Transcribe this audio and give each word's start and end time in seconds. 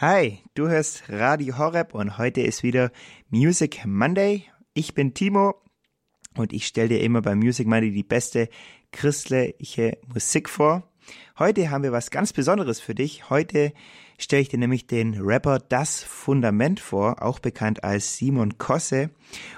Hi, 0.00 0.38
du 0.54 0.68
hörst 0.68 1.08
Radio 1.08 1.58
Horeb 1.58 1.92
und 1.92 2.18
heute 2.18 2.40
ist 2.40 2.62
wieder 2.62 2.92
Music 3.30 3.84
Monday. 3.84 4.44
Ich 4.72 4.94
bin 4.94 5.12
Timo 5.12 5.56
und 6.36 6.52
ich 6.52 6.68
stelle 6.68 6.90
dir 6.90 7.00
immer 7.00 7.20
bei 7.20 7.34
Music 7.34 7.66
Monday 7.66 7.90
die 7.90 8.04
beste 8.04 8.48
christliche 8.92 9.98
Musik 10.06 10.48
vor. 10.48 10.88
Heute 11.36 11.70
haben 11.70 11.82
wir 11.82 11.90
was 11.90 12.12
ganz 12.12 12.32
Besonderes 12.32 12.78
für 12.78 12.94
dich. 12.94 13.28
Heute 13.28 13.72
stelle 14.18 14.42
ich 14.42 14.48
dir 14.48 14.60
nämlich 14.60 14.86
den 14.86 15.20
Rapper 15.20 15.58
Das 15.58 16.00
Fundament 16.04 16.78
vor, 16.78 17.20
auch 17.20 17.40
bekannt 17.40 17.82
als 17.82 18.16
Simon 18.16 18.56
Kosse. 18.56 19.10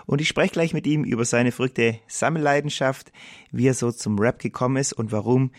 Und 0.07 0.23
ich 0.23 0.29
spreche 0.29 0.55
gleich 0.55 0.73
mit 0.73 0.87
ihm 0.87 1.05
über 1.05 1.27
seine 1.27 1.53
verrückte 1.53 1.99
Sammelleidenschaft, 2.09 3.13
wie 3.51 3.69
er 3.69 3.75
so 3.75 3.93
zum 3.93 4.19
Rap 4.19 4.39
gekommen 4.39 4.79
ist 4.79 4.95
und 4.95 5.13
warum 5.13 5.51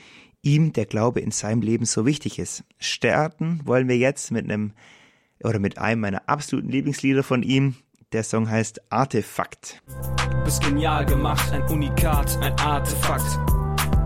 ihm 0.41 0.73
der 0.73 0.85
Glaube 0.85 1.19
in 1.19 1.31
seinem 1.31 1.61
Leben 1.61 1.85
so 1.85 2.05
wichtig 2.05 2.39
ist. 2.39 2.63
Starten 2.79 3.61
wollen 3.65 3.87
wir 3.87 3.97
jetzt 3.97 4.31
mit 4.31 4.45
einem 4.45 4.73
oder 5.43 5.59
mit 5.59 5.77
einem 5.77 6.01
meiner 6.01 6.27
absoluten 6.27 6.69
Lieblingslieder 6.69 7.23
von 7.23 7.43
ihm. 7.43 7.75
Der 8.11 8.23
Song 8.23 8.49
heißt 8.49 8.91
Artefakt. 8.91 9.81
Du 9.87 10.43
bist 10.43 10.63
genial 10.63 11.05
gemacht, 11.05 11.51
ein 11.51 11.63
Unikat, 11.63 12.37
ein 12.41 12.53
Artefakt. 12.59 13.39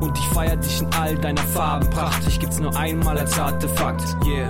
Und 0.01 0.17
ich 0.17 0.25
feier 0.25 0.57
dich 0.57 0.81
in 0.81 0.87
all 0.93 1.15
deiner 1.15 1.41
Farbenpracht. 1.41 2.27
Ich 2.27 2.39
gibt's 2.39 2.59
nur 2.59 2.75
einmal 2.77 3.17
als 3.17 3.37
Artefakt, 3.39 4.03
yeah. 4.25 4.49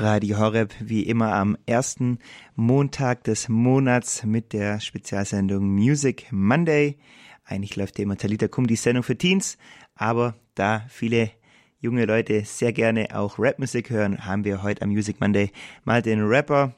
Radio 0.00 0.38
Horeb 0.38 0.72
wie 0.78 1.02
immer 1.02 1.32
am 1.32 1.58
ersten 1.66 2.20
Montag 2.54 3.24
des 3.24 3.48
Monats 3.48 4.22
mit 4.22 4.52
der 4.52 4.78
Spezialsendung 4.78 5.68
Music 5.68 6.28
Monday. 6.30 6.98
Eigentlich 7.44 7.74
läuft 7.74 7.98
immer 7.98 8.16
Talita 8.16 8.46
Kum 8.46 8.68
die 8.68 8.76
Sendung 8.76 9.02
für 9.02 9.18
Teens, 9.18 9.58
aber 9.96 10.36
da 10.54 10.84
viele 10.88 11.32
junge 11.80 12.04
Leute 12.04 12.44
sehr 12.44 12.72
gerne 12.72 13.08
auch 13.12 13.40
Rapmusik 13.40 13.90
hören, 13.90 14.24
haben 14.24 14.44
wir 14.44 14.62
heute 14.62 14.82
am 14.82 14.90
Music 14.90 15.20
Monday 15.20 15.50
mal 15.82 16.00
den 16.00 16.22
Rapper 16.22 16.76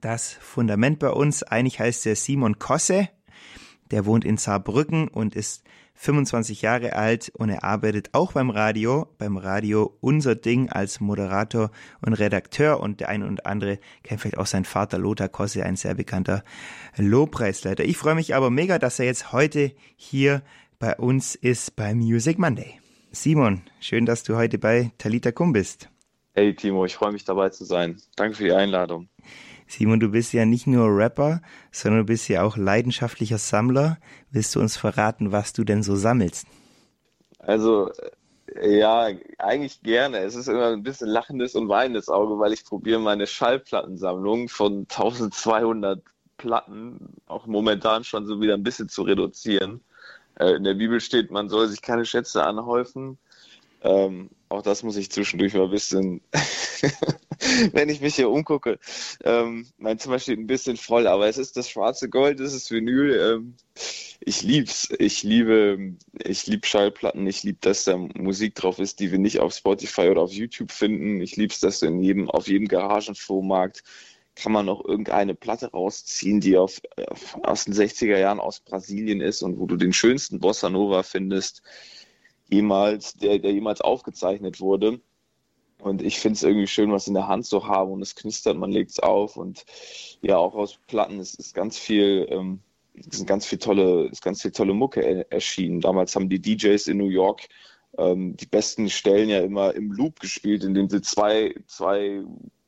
das 0.00 0.32
Fundament 0.32 0.98
bei 0.98 1.10
uns. 1.10 1.44
Eigentlich 1.44 1.78
heißt 1.78 2.06
er 2.06 2.16
Simon 2.16 2.58
Kosse. 2.58 3.08
Der 3.92 4.04
wohnt 4.04 4.24
in 4.24 4.36
Saarbrücken 4.36 5.06
und 5.06 5.36
ist 5.36 5.62
25 6.02 6.62
Jahre 6.62 6.94
alt 6.96 7.30
und 7.36 7.48
er 7.48 7.62
arbeitet 7.62 8.08
auch 8.10 8.32
beim 8.32 8.50
Radio, 8.50 9.06
beim 9.18 9.36
Radio 9.36 9.96
Unser 10.00 10.34
Ding 10.34 10.68
als 10.68 10.98
Moderator 10.98 11.70
und 12.04 12.14
Redakteur 12.14 12.80
und 12.80 12.98
der 12.98 13.08
eine 13.08 13.24
und 13.24 13.46
andere 13.46 13.78
kennt 14.02 14.20
vielleicht 14.20 14.36
auch 14.36 14.46
seinen 14.46 14.64
Vater 14.64 14.98
Lothar 14.98 15.28
Kosse, 15.28 15.64
ein 15.64 15.76
sehr 15.76 15.94
bekannter 15.94 16.42
Lobpreisleiter. 16.96 17.84
Ich 17.84 17.98
freue 17.98 18.16
mich 18.16 18.34
aber 18.34 18.50
mega, 18.50 18.80
dass 18.80 18.98
er 18.98 19.06
jetzt 19.06 19.32
heute 19.32 19.70
hier 19.94 20.42
bei 20.80 20.96
uns 20.96 21.36
ist 21.36 21.76
bei 21.76 21.94
Music 21.94 22.36
Monday. 22.36 22.80
Simon, 23.12 23.62
schön, 23.78 24.04
dass 24.04 24.24
du 24.24 24.34
heute 24.34 24.58
bei 24.58 24.90
Talita 24.98 25.30
Kum 25.30 25.52
bist. 25.52 25.88
Hey 26.34 26.52
Timo, 26.56 26.84
ich 26.84 26.96
freue 26.96 27.12
mich 27.12 27.24
dabei 27.24 27.50
zu 27.50 27.64
sein. 27.64 28.02
Danke 28.16 28.38
für 28.38 28.44
die 28.44 28.52
Einladung. 28.52 29.08
Simon, 29.72 30.00
du 30.00 30.10
bist 30.10 30.34
ja 30.34 30.44
nicht 30.44 30.66
nur 30.66 30.94
Rapper, 30.94 31.40
sondern 31.70 32.00
du 32.00 32.06
bist 32.06 32.28
ja 32.28 32.42
auch 32.42 32.58
leidenschaftlicher 32.58 33.38
Sammler. 33.38 33.96
Willst 34.30 34.54
du 34.54 34.60
uns 34.60 34.76
verraten, 34.76 35.32
was 35.32 35.54
du 35.54 35.64
denn 35.64 35.82
so 35.82 35.96
sammelst? 35.96 36.46
Also, 37.38 37.90
äh, 38.54 38.78
ja, 38.78 39.08
eigentlich 39.38 39.82
gerne. 39.82 40.18
Es 40.18 40.34
ist 40.34 40.48
immer 40.48 40.74
ein 40.74 40.82
bisschen 40.82 41.08
lachendes 41.08 41.54
und 41.54 41.70
weinendes 41.70 42.10
Auge, 42.10 42.38
weil 42.38 42.52
ich 42.52 42.66
probiere 42.66 43.00
meine 43.00 43.26
Schallplattensammlung 43.26 44.50
von 44.50 44.80
1200 44.80 46.02
Platten 46.36 46.98
auch 47.26 47.46
momentan 47.46 48.04
schon 48.04 48.26
so 48.26 48.42
wieder 48.42 48.52
ein 48.52 48.62
bisschen 48.62 48.90
zu 48.90 49.00
reduzieren. 49.02 49.80
Äh, 50.38 50.56
in 50.56 50.64
der 50.64 50.74
Bibel 50.74 51.00
steht, 51.00 51.30
man 51.30 51.48
soll 51.48 51.68
sich 51.68 51.80
keine 51.80 52.04
Schätze 52.04 52.44
anhäufen. 52.44 53.16
Ähm, 53.80 54.28
auch 54.50 54.60
das 54.60 54.82
muss 54.82 54.96
ich 54.96 55.10
zwischendurch 55.10 55.54
mal 55.54 55.64
ein 55.64 55.70
bisschen 55.70 56.20
wenn 57.72 57.88
ich 57.88 58.00
mich 58.00 58.16
hier 58.16 58.30
umgucke. 58.30 58.78
Ähm, 59.24 59.66
mein 59.78 59.98
Zimmer 59.98 60.18
steht 60.18 60.38
ein 60.38 60.46
bisschen 60.46 60.76
voll, 60.76 61.06
aber 61.06 61.28
es 61.28 61.38
ist 61.38 61.56
das 61.56 61.68
schwarze 61.68 62.08
Gold, 62.08 62.40
es 62.40 62.54
ist 62.54 62.70
Vinyl. 62.70 63.14
Ähm, 63.14 63.54
ich 64.20 64.42
lieb's. 64.42 64.88
Ich 64.98 65.22
liebe, 65.22 65.96
ich 66.24 66.46
liebe 66.46 66.66
Schallplatten. 66.66 67.26
Ich 67.26 67.42
liebe, 67.42 67.58
dass 67.60 67.84
da 67.84 67.96
Musik 67.96 68.54
drauf 68.54 68.78
ist, 68.78 69.00
die 69.00 69.10
wir 69.10 69.18
nicht 69.18 69.40
auf 69.40 69.54
Spotify 69.54 70.08
oder 70.08 70.22
auf 70.22 70.32
YouTube 70.32 70.70
finden. 70.70 71.20
Ich 71.20 71.36
lieb's, 71.36 71.60
dass 71.60 71.82
in 71.82 72.02
jedem, 72.02 72.30
auf 72.30 72.48
jedem 72.48 72.68
Garagenflohmarkt 72.68 73.82
kann 74.34 74.52
man 74.52 74.66
noch 74.66 74.84
irgendeine 74.84 75.34
Platte 75.34 75.70
rausziehen, 75.70 76.40
die 76.40 76.56
auf, 76.56 76.80
auf, 77.08 77.38
aus 77.42 77.64
den 77.64 77.74
60er 77.74 78.16
Jahren 78.16 78.40
aus 78.40 78.60
Brasilien 78.60 79.20
ist 79.20 79.42
und 79.42 79.58
wo 79.58 79.66
du 79.66 79.76
den 79.76 79.92
schönsten 79.92 80.40
Bossa 80.40 80.70
Nova 80.70 81.02
findest, 81.02 81.62
jemals, 82.48 83.14
der, 83.14 83.38
der 83.38 83.52
jemals 83.52 83.80
aufgezeichnet 83.80 84.60
wurde. 84.60 85.00
Und 85.82 86.00
ich 86.00 86.20
finde 86.20 86.36
es 86.36 86.44
irgendwie 86.44 86.68
schön, 86.68 86.92
was 86.92 87.08
in 87.08 87.14
der 87.14 87.26
Hand 87.26 87.44
zu 87.44 87.66
haben 87.66 87.90
und 87.90 88.02
es 88.02 88.14
knistert, 88.14 88.56
man 88.56 88.70
legt 88.70 88.92
es 88.92 89.00
auf 89.00 89.36
und 89.36 89.64
ja, 90.20 90.36
auch 90.36 90.54
aus 90.54 90.78
Platten 90.86 91.18
ist, 91.18 91.34
ist 91.34 91.54
ganz 91.54 91.76
viel, 91.76 92.28
ähm, 92.30 92.60
sind 92.94 93.26
ganz 93.26 93.46
viel 93.46 93.58
tolle, 93.58 94.06
ist 94.06 94.22
ganz 94.22 94.42
viel 94.42 94.52
tolle 94.52 94.74
Mucke 94.74 95.00
er, 95.00 95.32
erschienen. 95.32 95.80
Damals 95.80 96.14
haben 96.14 96.28
die 96.28 96.40
DJs 96.40 96.86
in 96.86 96.98
New 96.98 97.08
York 97.08 97.48
ähm, 97.98 98.36
die 98.36 98.46
besten 98.46 98.90
Stellen 98.90 99.28
ja 99.28 99.40
immer 99.40 99.74
im 99.74 99.90
Loop 99.90 100.20
gespielt, 100.20 100.62
indem 100.62 100.88
sie 100.88 101.02
zwei, 101.02 101.52
zwei 101.66 102.22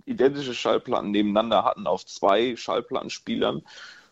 identische 0.06 0.52
Schallplatten 0.52 1.12
nebeneinander 1.12 1.64
hatten 1.64 1.86
auf 1.86 2.04
zwei 2.04 2.56
Schallplattenspielern. 2.56 3.62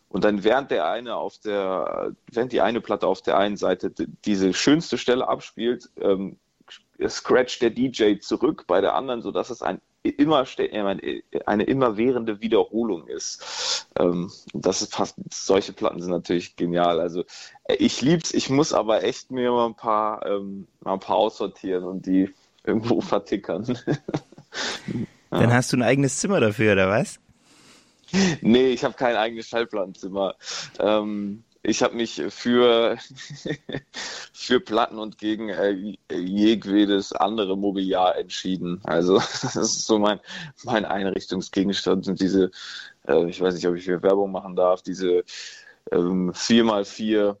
Und 0.07 0.23
dann 0.23 0.45
während 0.45 0.71
der 0.71 0.87
eine 0.87 1.17
auf 1.17 1.39
der, 1.39 2.15
während 2.31 2.53
die 2.53 2.61
eine 2.61 2.79
Platte 2.79 3.07
auf 3.07 3.21
der 3.21 3.37
einen 3.37 3.57
Seite 3.57 3.93
diese 4.23 4.53
schönste 4.53 4.97
Stelle 4.97 5.27
abspielt, 5.27 5.89
ähm, 5.99 6.37
scratcht 7.07 7.61
der 7.61 7.69
DJ 7.69 8.17
zurück 8.19 8.65
bei 8.67 8.81
der 8.81 8.95
anderen, 8.95 9.21
sodass 9.21 9.49
es 9.49 9.61
ein 9.61 9.81
immer 10.03 10.45
eine 11.45 11.63
immerwährende 11.63 12.41
Wiederholung 12.41 13.07
ist. 13.07 13.87
Ähm, 13.97 14.31
das 14.53 14.81
ist 14.81 14.93
fast, 14.93 15.15
solche 15.31 15.71
Platten 15.71 16.01
sind 16.01 16.11
natürlich 16.11 16.55
genial. 16.55 16.99
Also 16.99 17.23
äh, 17.63 17.75
ich 17.75 18.01
lieb's, 18.01 18.33
ich 18.33 18.49
muss 18.49 18.73
aber 18.73 19.03
echt 19.03 19.31
mir 19.31 19.51
mal 19.51 19.67
ein 19.67 19.75
paar, 19.75 20.25
ähm, 20.25 20.67
mal 20.81 20.93
ein 20.93 20.99
paar 20.99 21.15
aussortieren 21.15 21.85
und 21.85 22.05
die 22.05 22.33
irgendwo 22.65 23.01
vertickern. 23.01 23.65
Dann 25.29 25.53
hast 25.53 25.73
du 25.73 25.77
ein 25.77 25.83
eigenes 25.83 26.19
Zimmer 26.19 26.39
dafür, 26.39 26.73
oder 26.73 26.89
was? 26.89 27.19
Nee, 28.41 28.67
ich 28.67 28.83
habe 28.83 28.93
kein 28.93 29.15
eigenes 29.15 29.47
Schallplattenzimmer. 29.47 30.35
Ähm, 30.79 31.43
ich 31.63 31.81
habe 31.81 31.95
mich 31.95 32.21
für, 32.29 32.97
für 34.33 34.59
Platten 34.59 34.99
und 34.99 35.17
gegen 35.17 35.49
äh, 35.49 35.95
jedes 36.11 37.13
andere 37.13 37.57
Mobiliar 37.57 38.17
entschieden. 38.17 38.81
Also 38.83 39.15
das 39.41 39.55
ist 39.55 39.85
so 39.85 39.97
mein, 39.97 40.19
mein 40.63 40.85
Einrichtungsgegenstand 40.85 42.05
sind 42.05 42.19
diese, 42.19 42.51
äh, 43.07 43.27
ich 43.29 43.39
weiß 43.39 43.55
nicht, 43.55 43.67
ob 43.67 43.75
ich 43.75 43.85
hier 43.85 44.03
Werbung 44.03 44.31
machen 44.31 44.55
darf, 44.55 44.81
diese 44.81 45.23
ähm, 45.91 46.31
4x4 46.31 47.37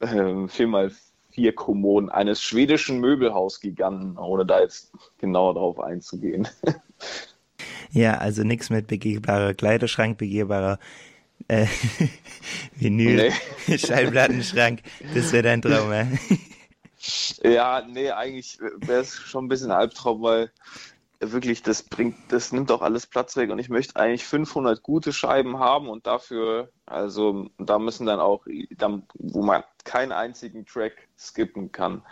äh, 0.00 0.06
4x4 0.06 1.52
Kommoden 1.52 2.08
eines 2.10 2.40
schwedischen 2.40 3.00
Möbelhausgiganten, 3.00 4.16
ohne 4.16 4.46
da 4.46 4.60
jetzt 4.60 4.92
genauer 5.18 5.54
drauf 5.54 5.80
einzugehen. 5.80 6.48
Ja, 7.90 8.18
also 8.18 8.42
nichts 8.42 8.68
mit 8.68 8.86
begehbarer 8.86 9.54
Kleiderschrank, 9.54 10.18
begehbarer 10.18 10.78
äh, 11.46 11.66
Vinyl, 12.74 13.32
nee. 13.66 13.78
Schallplattenschrank, 13.78 14.80
das 15.14 15.32
wäre 15.32 15.44
dein 15.44 15.62
Traum, 15.62 15.92
ja? 15.92 16.06
Ja, 17.44 17.86
nee, 17.88 18.10
eigentlich 18.10 18.58
wäre 18.60 19.00
es 19.00 19.14
schon 19.14 19.44
ein 19.44 19.48
bisschen 19.48 19.70
ein 19.70 19.78
Albtraum, 19.78 20.20
weil 20.20 20.50
wirklich, 21.20 21.62
das 21.62 21.84
bringt, 21.84 22.16
das 22.28 22.52
nimmt 22.52 22.72
auch 22.72 22.82
alles 22.82 23.06
Platz 23.06 23.36
weg 23.36 23.50
und 23.50 23.58
ich 23.60 23.68
möchte 23.68 23.96
eigentlich 23.96 24.24
500 24.24 24.82
gute 24.82 25.12
Scheiben 25.12 25.58
haben 25.58 25.88
und 25.88 26.06
dafür, 26.06 26.70
also 26.86 27.48
da 27.58 27.78
müssen 27.78 28.06
dann 28.06 28.18
auch, 28.18 28.46
wo 29.14 29.42
man 29.42 29.62
keinen 29.84 30.12
einzigen 30.12 30.66
Track 30.66 31.08
skippen 31.16 31.72
kann. 31.72 32.02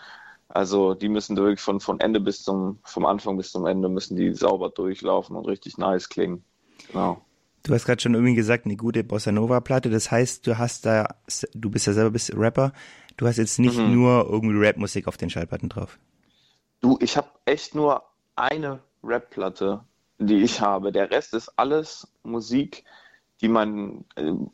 Also 0.49 0.95
die 0.95 1.09
müssen 1.09 1.37
wirklich 1.37 1.61
von, 1.61 1.81
von 1.81 2.01
Ende 2.01 2.21
bis 2.21 2.43
zum, 2.43 2.79
vom 2.85 3.05
Anfang 3.07 3.37
bis 3.37 3.51
zum 3.51 3.67
Ende 3.67 3.89
müssen 3.89 4.17
die 4.17 4.33
sauber 4.33 4.71
durchlaufen 4.71 5.37
und 5.37 5.47
richtig 5.47 5.77
nice 5.79 6.09
klingen. 6.09 6.45
Genau. 6.89 7.21
Du 7.67 7.75
hast 7.75 7.85
gerade 7.85 8.01
schon 8.01 8.15
irgendwie 8.15 8.37
gesagt, 8.37 8.65
eine 8.65 8.77
gute 8.77 9.03
Bossa 9.03 9.33
Nova 9.33 9.61
Platte. 9.61 9.91
Das 9.91 10.11
heißt, 10.11 10.47
du 10.47 10.57
hast 10.57 10.87
da, 10.87 11.17
du 11.53 11.69
bist 11.69 11.87
ja 11.87 11.93
selber 11.93 12.11
bist 12.11 12.33
Rapper. 12.37 12.73
Du 13.17 13.27
hast 13.27 13.39
jetzt 13.39 13.59
nicht 13.59 13.77
mhm. 13.77 13.93
nur 13.93 14.29
irgendwie 14.31 14.57
Rap-Musik 14.57 15.09
auf 15.09 15.17
den 15.17 15.31
Schallplatten 15.31 15.69
drauf. 15.69 15.99
Du, 16.81 16.97
ich 17.01 17.17
habe 17.17 17.29
echt 17.45 17.75
nur 17.75 18.05
eine 18.37 18.81
Rap-Platte, 19.03 19.81
die 20.19 20.43
ich 20.43 20.61
habe. 20.61 20.93
Der 20.93 21.11
Rest 21.11 21.35
ist 21.35 21.49
alles 21.57 22.07
Musik, 22.23 22.85
die 23.41 23.49
mein, 23.49 24.05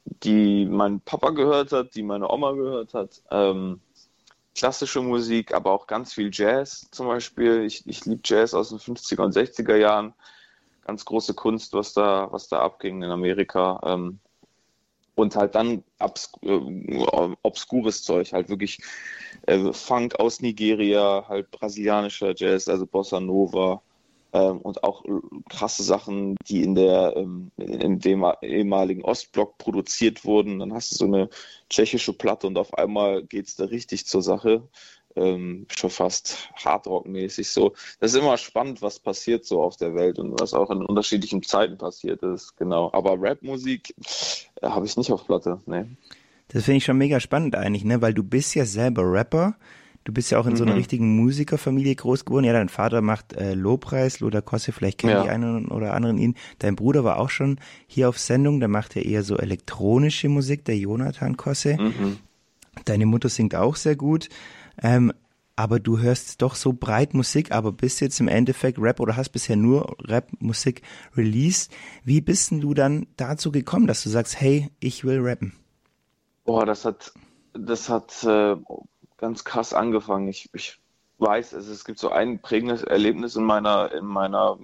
die 0.04 0.64
mein 0.64 1.00
Papa 1.00 1.30
gehört 1.30 1.72
hat, 1.72 1.94
die 1.94 2.02
meine 2.02 2.30
Oma 2.30 2.52
gehört 2.52 2.94
hat. 2.94 3.20
Ähm, 3.30 3.80
klassische 4.54 5.02
Musik, 5.02 5.52
aber 5.52 5.72
auch 5.72 5.86
ganz 5.86 6.14
viel 6.14 6.30
Jazz 6.32 6.88
zum 6.90 7.08
Beispiel. 7.08 7.64
Ich, 7.64 7.86
ich 7.86 8.06
liebe 8.06 8.22
Jazz 8.24 8.54
aus 8.54 8.70
den 8.70 8.78
50er 8.78 9.22
und 9.22 9.36
60er 9.36 9.76
Jahren 9.76 10.14
ganz 10.84 11.05
große 11.05 11.34
Kunst, 11.34 11.73
was 11.75 11.93
da, 11.93 12.29
was 12.31 12.49
da 12.49 12.61
abging 12.61 13.02
in 13.02 13.11
Amerika. 13.11 13.81
Ähm, 13.84 14.19
und 15.14 15.37
halt 15.37 15.55
dann 15.55 15.84
obs 15.99 16.32
äh, 16.43 17.34
obskures 17.43 18.02
Zeug, 18.02 18.32
halt 18.32 18.49
wirklich 18.49 18.79
äh, 19.46 19.73
Funk 19.73 20.19
aus 20.19 20.40
Nigeria, 20.40 21.26
halt 21.29 21.50
brasilianischer 21.50 22.34
Jazz, 22.34 22.69
also 22.69 22.87
Bossa 22.87 23.20
Nova 23.20 23.82
ähm, 24.32 24.58
und 24.58 24.82
auch 24.82 25.05
krasse 25.50 25.82
Sachen, 25.82 26.37
die 26.49 26.62
in 26.62 26.75
der 26.75 27.14
ähm, 27.17 27.50
in 27.56 27.99
dem 27.99 28.25
ehemaligen 28.40 29.05
Ostblock 29.05 29.58
produziert 29.58 30.25
wurden. 30.25 30.58
Dann 30.58 30.73
hast 30.73 30.93
du 30.93 30.96
so 30.96 31.05
eine 31.05 31.29
tschechische 31.69 32.14
Platte 32.14 32.46
und 32.46 32.56
auf 32.58 32.75
einmal 32.75 33.23
geht 33.23 33.46
es 33.49 33.56
da 33.56 33.64
richtig 33.64 34.06
zur 34.06 34.23
Sache. 34.23 34.69
Ähm, 35.14 35.66
schon 35.74 35.90
fast 35.90 36.50
Hardrock-mäßig 36.56 37.50
so. 37.50 37.74
Das 38.00 38.12
ist 38.12 38.20
immer 38.20 38.36
spannend, 38.38 38.82
was 38.82 38.98
passiert 38.98 39.44
so 39.44 39.62
auf 39.62 39.76
der 39.76 39.94
Welt 39.94 40.18
und 40.18 40.40
was 40.40 40.54
auch 40.54 40.70
in 40.70 40.82
unterschiedlichen 40.84 41.42
Zeiten 41.42 41.78
passiert 41.78 42.22
ist, 42.22 42.56
genau. 42.56 42.90
Aber 42.92 43.20
Rap-Musik 43.20 43.94
äh, 44.60 44.68
habe 44.68 44.86
ich 44.86 44.96
nicht 44.96 45.12
auf 45.12 45.26
Platte, 45.26 45.60
ne. 45.66 45.88
Das 46.48 46.64
finde 46.64 46.78
ich 46.78 46.84
schon 46.84 46.98
mega 46.98 47.18
spannend 47.20 47.56
eigentlich, 47.56 47.84
ne, 47.84 48.02
weil 48.02 48.12
du 48.12 48.22
bist 48.22 48.54
ja 48.54 48.66
selber 48.66 49.02
Rapper 49.10 49.56
Du 50.04 50.12
bist 50.12 50.32
ja 50.32 50.40
auch 50.40 50.46
in 50.46 50.52
mhm. 50.52 50.56
so 50.56 50.64
einer 50.64 50.72
mhm. 50.72 50.78
richtigen 50.78 51.16
Musikerfamilie 51.16 51.94
groß 51.94 52.24
geworden. 52.24 52.44
Ja, 52.44 52.52
dein 52.52 52.68
Vater 52.68 53.02
macht 53.02 53.34
äh, 53.34 53.54
Lobpreis, 53.54 54.20
Lothar 54.20 54.42
Kosse, 54.42 54.72
vielleicht 54.72 54.98
kennen 54.98 55.12
ja. 55.12 55.22
die 55.22 55.28
einen 55.28 55.68
oder 55.68 55.94
anderen 55.94 56.18
ihn. 56.18 56.34
Dein 56.58 56.74
Bruder 56.74 57.04
war 57.04 57.18
auch 57.18 57.30
schon 57.30 57.60
hier 57.86 58.08
auf 58.08 58.18
Sendung, 58.18 58.58
der 58.58 58.68
macht 58.68 58.96
ja 58.96 59.02
eher 59.02 59.22
so 59.22 59.36
elektronische 59.36 60.28
Musik, 60.28 60.64
der 60.64 60.76
Jonathan 60.76 61.36
Kosse. 61.36 61.76
Mhm. 61.78 62.18
Deine 62.84 63.06
Mutter 63.06 63.28
singt 63.28 63.54
auch 63.54 63.76
sehr 63.76 63.96
gut. 63.96 64.28
Ähm, 64.80 65.12
aber 65.56 65.80
du 65.80 65.98
hörst 65.98 66.40
doch 66.42 66.54
so 66.54 66.72
breit 66.72 67.14
Musik, 67.14 67.52
aber 67.52 67.72
bist 67.72 68.00
jetzt 68.00 68.20
im 68.20 68.28
Endeffekt 68.28 68.78
Rap 68.78 69.00
oder 69.00 69.16
hast 69.16 69.30
bisher 69.30 69.56
nur 69.56 69.96
Rap-Musik 70.00 70.82
released. 71.16 71.72
Wie 72.04 72.20
bist 72.20 72.50
denn 72.50 72.60
du 72.60 72.74
dann 72.74 73.06
dazu 73.16 73.52
gekommen, 73.52 73.86
dass 73.86 74.02
du 74.02 74.08
sagst, 74.08 74.40
hey, 74.40 74.70
ich 74.80 75.04
will 75.04 75.20
rappen? 75.20 75.52
Boah, 76.44 76.64
das 76.64 76.84
hat, 76.84 77.12
das 77.52 77.88
hat 77.88 78.24
äh, 78.24 78.56
ganz 79.19 79.44
krass 79.44 79.74
angefangen. 79.74 80.28
Ich, 80.28 80.48
ich 80.54 80.78
weiß, 81.19 81.52
es, 81.52 81.69
es 81.69 81.84
gibt 81.84 81.98
so 81.98 82.10
ein 82.10 82.40
prägendes 82.40 82.82
Erlebnis 82.82 83.36
in 83.36 83.44
meiner, 83.44 83.92
in 83.92 84.06
meiner 84.06 84.58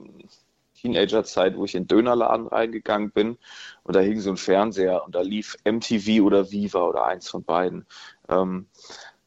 Teenagerzeit, 0.74 1.56
wo 1.56 1.64
ich 1.64 1.74
in 1.74 1.84
den 1.84 1.88
Dönerladen 1.88 2.46
reingegangen 2.46 3.10
bin 3.10 3.38
und 3.82 3.96
da 3.96 4.00
hing 4.00 4.20
so 4.20 4.30
ein 4.30 4.36
Fernseher 4.36 5.04
und 5.04 5.14
da 5.14 5.20
lief 5.20 5.56
MTV 5.64 6.22
oder 6.24 6.50
Viva 6.50 6.82
oder 6.82 7.04
eins 7.04 7.28
von 7.28 7.44
beiden. 7.44 7.86
Ähm, 8.28 8.66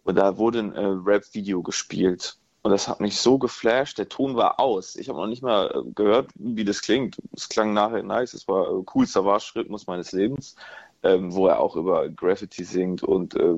und 0.04 0.16
da 0.16 0.38
wurde 0.38 0.60
ein 0.60 0.76
äh, 0.76 0.86
Rap-Video 0.86 1.62
gespielt. 1.62 2.38
Und 2.64 2.72
das 2.72 2.88
hat 2.88 3.00
mich 3.00 3.18
so 3.18 3.40
geflasht. 3.40 3.98
Der 3.98 4.08
Ton 4.08 4.36
war 4.36 4.60
aus. 4.60 4.96
Ich 4.96 5.10
habe 5.10 5.20
noch 5.20 5.28
nicht 5.28 5.42
mal 5.42 5.72
äh, 5.74 5.92
gehört, 5.96 6.32
wie 6.36 6.64
das 6.64 6.82
klingt. 6.82 7.18
Es 7.36 7.50
klang 7.50 7.74
nachher 7.74 8.04
nice. 8.04 8.34
Es 8.34 8.48
war 8.48 8.68
äh, 8.68 8.84
coolster 8.86 9.26
Waschrhythmus 9.26 9.88
meines 9.88 10.12
Lebens, 10.12 10.56
ähm, 11.04 11.34
wo 11.34 11.48
er 11.48 11.60
auch 11.60 11.76
über 11.76 12.08
Graffiti 12.10 12.64
singt 12.64 13.04
und 13.04 13.36
äh, 13.36 13.56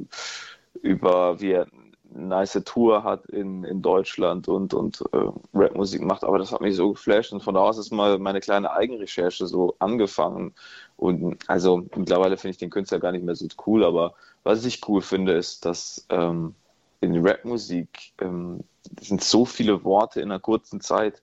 über 0.81 1.39
wie 1.41 1.51
er 1.51 1.67
eine 2.15 2.27
nice 2.27 2.61
Tour 2.65 3.03
hat 3.03 3.25
in, 3.25 3.63
in 3.63 3.81
Deutschland 3.81 4.47
und, 4.47 4.73
und 4.73 5.03
äh, 5.11 5.29
Rapmusik 5.53 6.01
macht. 6.01 6.23
Aber 6.23 6.37
das 6.37 6.51
hat 6.51 6.61
mich 6.61 6.75
so 6.75 6.93
geflasht 6.93 7.33
und 7.33 7.43
von 7.43 7.55
da 7.55 7.61
aus 7.61 7.77
ist 7.77 7.91
mal 7.91 8.19
meine 8.19 8.39
kleine 8.39 8.71
Eigenrecherche 8.71 9.47
so 9.47 9.75
angefangen. 9.79 10.53
Und 10.97 11.37
also 11.49 11.85
mittlerweile 11.95 12.37
finde 12.37 12.51
ich 12.51 12.57
den 12.57 12.69
Künstler 12.69 12.99
gar 12.99 13.11
nicht 13.11 13.25
mehr 13.25 13.35
so 13.35 13.47
cool, 13.65 13.83
aber 13.83 14.13
was 14.43 14.65
ich 14.65 14.87
cool 14.87 15.01
finde, 15.01 15.33
ist, 15.33 15.65
dass 15.65 16.05
ähm, 16.09 16.55
in 17.01 17.25
Rapmusik 17.25 18.13
ähm, 18.21 18.61
sind 19.01 19.23
so 19.23 19.45
viele 19.45 19.83
Worte 19.83 20.21
in 20.21 20.31
einer 20.31 20.39
kurzen 20.39 20.81
Zeit 20.81 21.21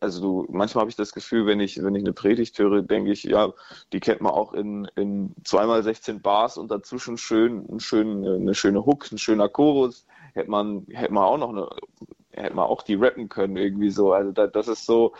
also 0.00 0.20
du, 0.20 0.46
manchmal 0.50 0.82
habe 0.82 0.90
ich 0.90 0.96
das 0.96 1.12
Gefühl, 1.12 1.46
wenn 1.46 1.60
ich, 1.60 1.82
wenn 1.82 1.94
ich 1.94 2.04
eine 2.04 2.12
Predigt 2.12 2.58
höre, 2.58 2.82
denke 2.82 3.10
ich, 3.10 3.24
ja, 3.24 3.52
die 3.92 4.00
kennt 4.00 4.20
man 4.20 4.32
auch 4.32 4.52
in, 4.52 4.86
in 4.96 5.34
zweimal 5.44 5.82
16 5.82 6.20
Bars 6.20 6.56
und 6.58 6.70
dazwischen 6.70 7.16
schön, 7.16 7.66
schön, 7.80 8.26
eine 8.26 8.54
schöne 8.54 8.84
Hook, 8.84 9.10
ein 9.10 9.18
schöner 9.18 9.48
Chorus. 9.48 10.06
Hätte 10.34 10.50
man, 10.50 10.86
hätte 10.90 11.12
man 11.12 11.24
auch 11.24 11.38
noch 11.38 11.50
eine, 11.50 11.68
hätte 12.32 12.54
man 12.54 12.66
auch 12.66 12.82
die 12.82 12.94
rappen 12.94 13.28
können, 13.28 13.56
irgendwie 13.56 13.90
so. 13.90 14.12
Also 14.12 14.32
da, 14.32 14.46
das 14.46 14.68
ist 14.68 14.86
so 14.86 15.12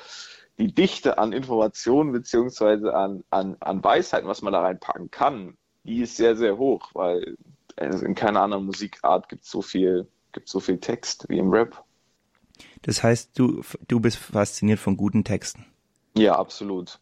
die 0.61 0.75
Dichte 0.75 1.17
an 1.17 1.33
Informationen 1.33 2.13
beziehungsweise 2.13 2.95
an, 2.95 3.25
an, 3.31 3.57
an 3.61 3.83
Weisheiten, 3.83 4.29
was 4.29 4.43
man 4.43 4.53
da 4.53 4.61
reinpacken 4.61 5.11
kann, 5.11 5.57
die 5.85 6.03
ist 6.03 6.17
sehr, 6.17 6.37
sehr 6.37 6.59
hoch, 6.59 6.91
weil 6.93 7.37
also 7.77 8.05
in 8.05 8.15
keiner 8.15 8.43
anderen 8.43 8.67
Musikart 8.67 9.29
gibt 9.31 9.45
es 9.45 9.51
so 9.51 9.63
viel, 9.63 10.07
gibt 10.33 10.51
so 10.51 10.61
viel 10.61 10.79
Text 10.79 11.27
wie 11.31 11.39
im 11.39 11.51
Rap. 11.51 11.83
Das 12.83 13.03
heißt, 13.03 13.39
du, 13.39 13.63
du 13.89 14.01
bist 14.01 14.19
fasziniert 14.19 14.79
von 14.79 14.99
guten 14.99 15.25
Texten. 15.25 15.65
Ja, 16.15 16.39
absolut. 16.39 16.99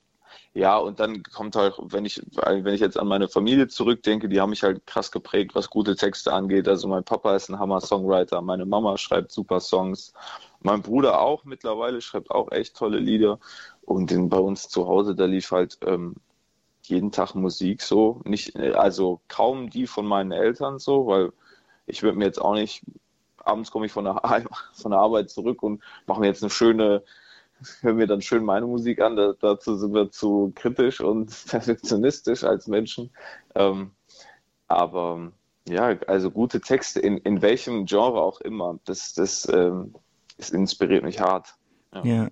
Ja, 0.55 0.77
und 0.77 1.01
dann 1.01 1.23
kommt 1.25 1.57
halt, 1.57 1.75
wenn 1.79 2.05
ich, 2.05 2.23
wenn 2.33 2.75
ich 2.75 2.81
jetzt 2.81 2.99
an 2.99 3.09
meine 3.09 3.29
Familie 3.29 3.67
zurückdenke, 3.67 4.29
die 4.29 4.41
haben 4.41 4.51
mich 4.51 4.63
halt 4.63 4.87
krass 4.87 5.11
geprägt, 5.11 5.55
was 5.55 5.69
gute 5.69 5.97
Texte 5.97 6.33
angeht. 6.33 6.69
Also 6.69 6.87
mein 6.87 7.05
Papa 7.05 7.35
ist 7.35 7.49
ein 7.49 7.59
Hammer-Songwriter, 7.59 8.41
meine 8.41 8.67
Mama 8.67 8.99
schreibt 8.99 9.33
super 9.33 9.61
Songs, 9.61 10.13
mein 10.61 10.83
Bruder 10.83 11.21
auch 11.21 11.45
mittlerweile 11.45 12.01
schreibt 12.01 12.31
auch 12.31 12.51
echt 12.53 12.77
tolle 12.77 12.99
Lieder. 12.99 13.39
Und 13.83 14.11
in, 14.13 14.29
bei 14.29 14.39
uns 14.39 14.69
zu 14.69 14.87
Hause, 14.87 15.15
da 15.15 15.25
lief 15.25 15.51
halt 15.51 15.79
ähm, 15.87 16.17
jeden 16.83 17.13
Tag 17.13 17.35
Musik 17.35 17.83
so. 17.83 18.21
Nicht, 18.25 18.57
also 18.57 19.21
kaum 19.29 19.71
die 19.71 19.87
von 19.87 20.07
meinen 20.07 20.33
Eltern 20.33 20.79
so, 20.79 21.07
weil 21.07 21.33
ich 21.87 22.03
würde 22.03 22.19
mir 22.19 22.27
jetzt 22.27 22.41
auch 22.41 22.55
nicht 22.55 22.85
abends 23.49 23.71
komme 23.71 23.87
ich 23.87 23.93
von 23.93 24.05
der, 24.05 24.21
von 24.73 24.91
der 24.91 25.01
Arbeit 25.01 25.31
zurück 25.31 25.63
und 25.63 25.83
mache 26.07 26.21
mir 26.21 26.27
jetzt 26.27 26.43
eine 26.43 26.51
schöne, 26.51 27.03
höre 27.81 27.95
mir 27.95 28.07
dann 28.07 28.21
schön 28.21 28.45
meine 28.45 28.67
Musik 28.67 29.01
an. 29.01 29.17
Da, 29.17 29.35
dazu 29.39 29.77
sind 29.77 29.95
wir 29.95 30.11
zu 30.11 30.53
kritisch 30.55 31.01
und 31.01 31.31
perfektionistisch 31.49 32.45
als 32.45 32.67
Menschen. 32.67 33.11
Ähm, 33.55 33.93
aber 34.69 35.33
ja, 35.69 35.99
also 36.07 36.31
gute 36.31 36.61
Texte 36.61 37.01
in, 37.01 37.19
in 37.19 37.43
welchem 37.43 37.87
Genre 37.87 38.21
auch 38.21 38.41
immer, 38.41 38.79
das, 38.85 39.15
das, 39.15 39.49
ähm, 39.53 39.95
das 40.39 40.51
inspiriert 40.51 41.05
mich 41.05 41.21
hart. 41.21 41.55
Ja, 41.93 42.05
ja, 42.05 42.29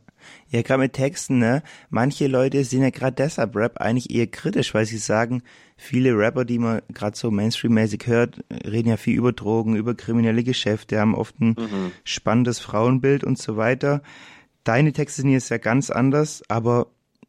ja 0.48 0.62
gerade 0.62 0.82
mit 0.82 0.92
Texten, 0.92 1.38
ne? 1.38 1.62
Manche 1.90 2.26
Leute 2.26 2.64
sind 2.64 2.82
ja 2.82 2.90
gerade 2.90 3.16
deshalb 3.16 3.56
Rap 3.56 3.80
eigentlich 3.80 4.10
eher 4.10 4.26
kritisch, 4.26 4.74
weil 4.74 4.86
sie 4.86 4.98
sagen, 4.98 5.42
viele 5.76 6.16
Rapper, 6.16 6.44
die 6.44 6.58
man 6.58 6.82
gerade 6.92 7.16
so 7.16 7.30
Mainstream-mäßig 7.30 8.06
hört, 8.06 8.44
reden 8.50 8.88
ja 8.88 8.96
viel 8.96 9.16
über 9.16 9.32
Drogen, 9.32 9.76
über 9.76 9.94
kriminelle 9.94 10.44
Geschäfte, 10.44 11.00
haben 11.00 11.14
oft 11.14 11.40
ein 11.40 11.56
mhm. 11.58 11.92
spannendes 12.04 12.58
Frauenbild 12.58 13.24
und 13.24 13.38
so 13.38 13.56
weiter. 13.56 14.02
Deine 14.64 14.92
Texte 14.92 15.22
sind 15.22 15.30
jetzt 15.30 15.48
ja 15.48 15.58
ganz 15.58 15.90
anders, 15.90 16.42
aber 16.48 16.88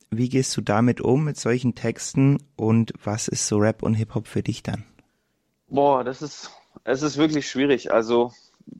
wie 0.09 0.29
gehst 0.29 0.55
du 0.57 0.61
damit 0.61 1.01
um, 1.01 1.23
mit 1.23 1.37
solchen 1.37 1.75
Texten 1.75 2.37
und 2.55 2.93
was 3.03 3.27
ist 3.27 3.47
so 3.47 3.57
Rap 3.57 3.83
und 3.83 3.93
Hip-Hop 3.93 4.27
für 4.27 4.41
dich 4.41 4.63
dann? 4.63 4.83
Boah, 5.69 6.03
das 6.03 6.21
ist, 6.21 6.51
es 6.83 7.01
ist 7.01 7.17
wirklich 7.17 7.49
schwierig. 7.49 7.91
Also, 7.91 8.31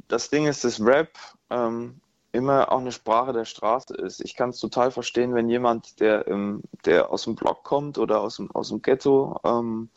das 0.08 0.30
Ding 0.30 0.48
ist, 0.48 0.64
das 0.64 0.80
Rap 0.84 1.10
ähm, 1.50 2.00
immer 2.32 2.72
auch 2.72 2.80
eine 2.80 2.92
Sprache 2.92 3.34
der 3.34 3.46
Straße 3.46 3.96
ist. 3.96 4.22
Ich 4.22 4.36
kann 4.36 4.50
es 4.50 4.60
total 4.60 4.92
verstehen, 4.92 5.34
wenn 5.34 5.50
jemand, 5.50 6.00
der, 6.00 6.28
ähm, 6.28 6.62
der 6.86 7.10
aus 7.10 7.24
dem 7.24 7.36
Block 7.36 7.64
kommt 7.64 7.98
oder 7.98 8.22
aus 8.22 8.38
dem, 8.38 8.52
aus 8.52 8.70
dem 8.70 8.82
Ghetto, 8.82 9.40
ähm, 9.44 9.90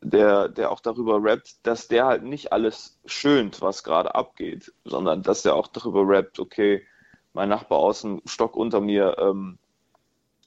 der, 0.00 0.48
der 0.48 0.70
auch 0.70 0.80
darüber 0.80 1.22
rappt, 1.22 1.66
dass 1.66 1.88
der 1.88 2.06
halt 2.06 2.22
nicht 2.22 2.52
alles 2.52 2.98
schönt, 3.06 3.60
was 3.60 3.82
gerade 3.82 4.14
abgeht, 4.14 4.72
sondern 4.84 5.22
dass 5.22 5.42
der 5.42 5.56
auch 5.56 5.66
darüber 5.66 6.06
rappt, 6.06 6.38
okay, 6.38 6.86
mein 7.32 7.48
Nachbar 7.48 7.78
aus 7.78 8.02
dem 8.02 8.22
Stock 8.26 8.56
unter 8.56 8.80
mir 8.80 9.16
ähm, 9.18 9.58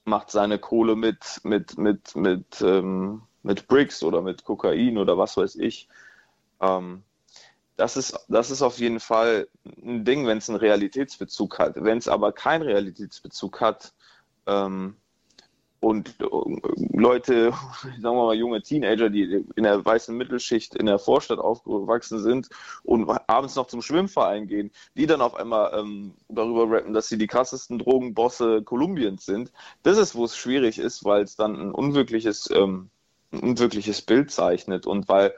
macht 0.06 0.32
seine 0.32 0.60
Kohle 0.60 0.96
mit, 0.96 1.42
mit, 1.44 1.78
mit, 1.78 2.16
mit, 2.16 2.62
ähm, 2.62 3.24
mit 3.44 3.68
Bricks 3.68 4.02
oder 4.04 4.22
mit 4.22 4.44
Kokain 4.44 4.98
oder 4.98 5.18
was 5.18 5.38
weiß 5.38 5.56
ich. 5.56 5.88
Ähm, 6.62 7.04
das 7.80 7.96
ist, 7.96 8.26
das 8.28 8.52
ist 8.52 8.62
auf 8.62 8.78
jeden 8.78 9.00
Fall 9.00 9.48
ein 9.82 10.04
Ding, 10.04 10.28
wenn 10.28 10.40
es 10.40 10.50
einen 10.50 10.60
Realitätsbezug 10.60 11.60
hat. 11.60 11.76
Wenn 11.78 11.98
es 11.98 12.10
aber 12.10 12.34
keinen 12.34 12.64
Realitätsbezug 12.64 13.62
hat 13.62 13.94
ähm, 14.48 14.98
und 15.80 16.10
äh, 16.20 16.26
Leute, 16.92 17.52
sagen 18.02 18.02
wir 18.02 18.26
mal 18.26 18.36
junge 18.36 18.62
Teenager, 18.62 19.10
die 19.10 19.46
in 19.56 19.64
der 19.64 19.84
weißen 19.84 20.16
Mittelschicht 20.16 20.76
in 20.76 20.88
der 20.88 21.00
Vorstadt 21.00 21.40
aufgewachsen 21.40 22.20
sind 22.20 22.50
und 22.84 23.10
abends 23.28 23.56
noch 23.56 23.68
zum 23.68 23.82
Schwimmverein 23.82 24.48
gehen, 24.48 24.72
die 24.96 25.08
dann 25.08 25.22
auf 25.22 25.36
einmal 25.36 25.72
ähm, 25.80 26.16
darüber 26.28 26.70
rappen, 26.70 26.94
dass 26.94 27.08
sie 27.08 27.18
die 27.18 27.28
krassesten 27.28 27.80
Drogenbosse 27.80 28.62
Kolumbiens 28.62 29.26
sind, 29.26 29.54
das 29.84 29.98
ist, 29.98 30.16
wo 30.16 30.26
es 30.26 30.36
schwierig 30.36 30.80
ist, 30.80 31.06
weil 31.06 31.24
es 31.24 31.38
dann 31.38 31.56
ein 31.56 31.72
unwirkliches, 31.72 32.50
ähm, 32.52 32.90
ein 33.32 33.40
unwirkliches 33.40 34.02
Bild 34.02 34.32
zeichnet 34.32 34.86
und 34.86 35.08
weil 35.08 35.34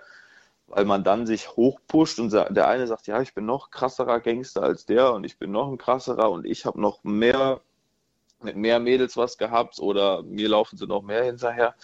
weil 0.71 0.85
man 0.85 1.03
dann 1.03 1.27
sich 1.27 1.49
hochpusht 1.55 2.19
und 2.19 2.31
der 2.31 2.67
eine 2.67 2.87
sagt, 2.87 3.07
ja, 3.07 3.21
ich 3.21 3.33
bin 3.33 3.45
noch 3.45 3.71
krasserer 3.71 4.19
Gangster 4.19 4.63
als 4.63 4.85
der 4.85 5.13
und 5.13 5.25
ich 5.25 5.37
bin 5.37 5.51
noch 5.51 5.69
ein 5.69 5.77
krasserer 5.77 6.31
und 6.31 6.45
ich 6.45 6.65
habe 6.65 6.79
noch 6.79 7.03
mehr 7.03 7.61
mit 8.43 8.55
mehr 8.55 8.79
Mädels 8.79 9.17
was 9.17 9.37
gehabt 9.37 9.79
oder 9.79 10.23
mir 10.23 10.49
laufen 10.49 10.77
sie 10.77 10.87
noch 10.87 11.03
mehr 11.03 11.23
hinterher. 11.23 11.75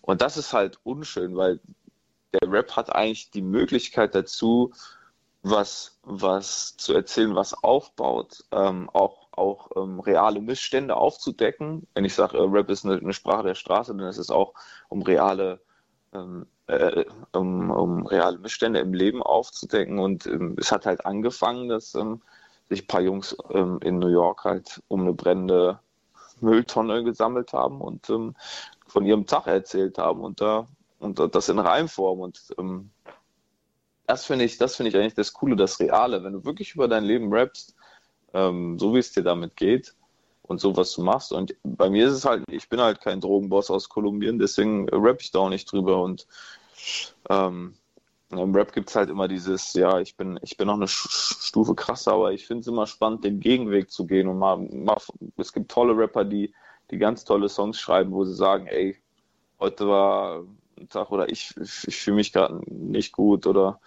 Und 0.00 0.20
das 0.22 0.36
ist 0.36 0.52
halt 0.52 0.78
unschön, 0.84 1.36
weil 1.36 1.60
der 2.32 2.50
Rap 2.50 2.76
hat 2.76 2.94
eigentlich 2.94 3.30
die 3.30 3.42
Möglichkeit 3.42 4.14
dazu, 4.14 4.72
was, 5.42 5.98
was 6.02 6.76
zu 6.76 6.94
erzählen, 6.94 7.34
was 7.34 7.54
aufbaut, 7.54 8.44
ähm, 8.50 8.88
auch, 8.92 9.28
auch 9.32 9.70
ähm, 9.76 10.00
reale 10.00 10.40
Missstände 10.40 10.96
aufzudecken. 10.96 11.86
Wenn 11.94 12.04
ich 12.04 12.14
sage, 12.14 12.38
äh, 12.38 12.42
Rap 12.42 12.70
ist 12.70 12.84
eine, 12.84 12.96
eine, 12.96 13.12
Sprache 13.12 13.44
der 13.44 13.54
Straße, 13.54 13.94
dann 13.94 14.08
ist 14.08 14.18
es 14.18 14.30
auch 14.30 14.54
um 14.88 15.02
reale 15.02 15.52
ähm, 15.52 15.60
äh, 16.66 17.04
um, 17.32 17.70
um 17.70 18.06
reale 18.06 18.38
Missstände 18.38 18.80
im 18.80 18.94
Leben 18.94 19.22
aufzudecken. 19.22 19.98
Und 19.98 20.26
ähm, 20.26 20.56
es 20.58 20.72
hat 20.72 20.86
halt 20.86 21.04
angefangen, 21.06 21.68
dass 21.68 21.94
ähm, 21.94 22.22
sich 22.68 22.84
ein 22.84 22.86
paar 22.86 23.00
Jungs 23.00 23.36
ähm, 23.50 23.78
in 23.82 23.98
New 23.98 24.08
York 24.08 24.44
halt 24.44 24.82
um 24.88 25.02
eine 25.02 25.12
brennende 25.12 25.80
Mülltonne 26.40 27.04
gesammelt 27.04 27.52
haben 27.52 27.80
und 27.80 28.08
ähm, 28.10 28.34
von 28.86 29.04
ihrem 29.04 29.26
Tag 29.26 29.46
erzählt 29.46 29.98
haben 29.98 30.22
und 30.22 30.40
da 30.40 30.66
und 30.98 31.18
das 31.34 31.48
in 31.48 31.58
Reimform 31.58 32.20
und 32.20 32.40
ähm, 32.58 32.90
das 34.06 34.24
finde 34.24 34.44
ich, 34.44 34.58
das 34.58 34.76
finde 34.76 34.90
ich 34.90 34.96
eigentlich 34.96 35.14
das 35.14 35.32
Coole, 35.32 35.56
das 35.56 35.80
Reale, 35.80 36.22
wenn 36.24 36.32
du 36.32 36.44
wirklich 36.44 36.74
über 36.74 36.88
dein 36.88 37.04
Leben 37.04 37.32
rappst, 37.32 37.74
ähm, 38.32 38.78
so 38.78 38.94
wie 38.94 38.98
es 38.98 39.12
dir 39.12 39.22
damit 39.22 39.56
geht 39.56 39.94
und 40.46 40.60
so 40.60 40.76
was 40.76 40.92
du 40.92 41.02
machst. 41.02 41.32
Und 41.32 41.54
bei 41.62 41.90
mir 41.90 42.06
ist 42.06 42.14
es 42.14 42.24
halt, 42.24 42.44
ich 42.50 42.68
bin 42.68 42.80
halt 42.80 43.00
kein 43.00 43.20
Drogenboss 43.20 43.70
aus 43.70 43.88
Kolumbien, 43.88 44.38
deswegen 44.38 44.88
rapp 44.90 45.20
ich 45.20 45.30
da 45.30 45.40
auch 45.40 45.48
nicht 45.48 45.70
drüber 45.70 46.02
und 46.02 46.26
ähm, 47.28 47.74
im 48.30 48.54
Rap 48.54 48.72
gibt 48.72 48.88
es 48.88 48.96
halt 48.96 49.10
immer 49.10 49.28
dieses, 49.28 49.72
ja, 49.74 50.00
ich 50.00 50.16
bin, 50.16 50.38
ich 50.42 50.56
bin 50.56 50.66
noch 50.66 50.74
eine 50.74 50.88
Stufe 50.88 51.74
krasser, 51.74 52.12
aber 52.12 52.32
ich 52.32 52.46
finde 52.46 52.62
es 52.62 52.66
immer 52.66 52.86
spannend, 52.86 53.24
den 53.24 53.40
Gegenweg 53.40 53.90
zu 53.90 54.06
gehen. 54.06 54.28
Und 54.28 54.38
mal, 54.38 54.56
mal, 54.56 54.96
es 55.36 55.52
gibt 55.52 55.70
tolle 55.70 55.96
Rapper, 55.96 56.24
die, 56.24 56.52
die 56.90 56.98
ganz 56.98 57.24
tolle 57.24 57.48
Songs 57.48 57.78
schreiben, 57.78 58.12
wo 58.12 58.24
sie 58.24 58.34
sagen, 58.34 58.66
ey, 58.66 58.96
heute 59.60 59.88
war 59.88 60.44
ein 60.78 60.88
Tag 60.88 61.10
oder 61.12 61.28
ich, 61.28 61.54
ich 61.56 61.96
fühle 61.96 62.16
mich 62.16 62.32
gerade 62.32 62.60
nicht 62.66 63.12
gut 63.12 63.46
oder 63.46 63.80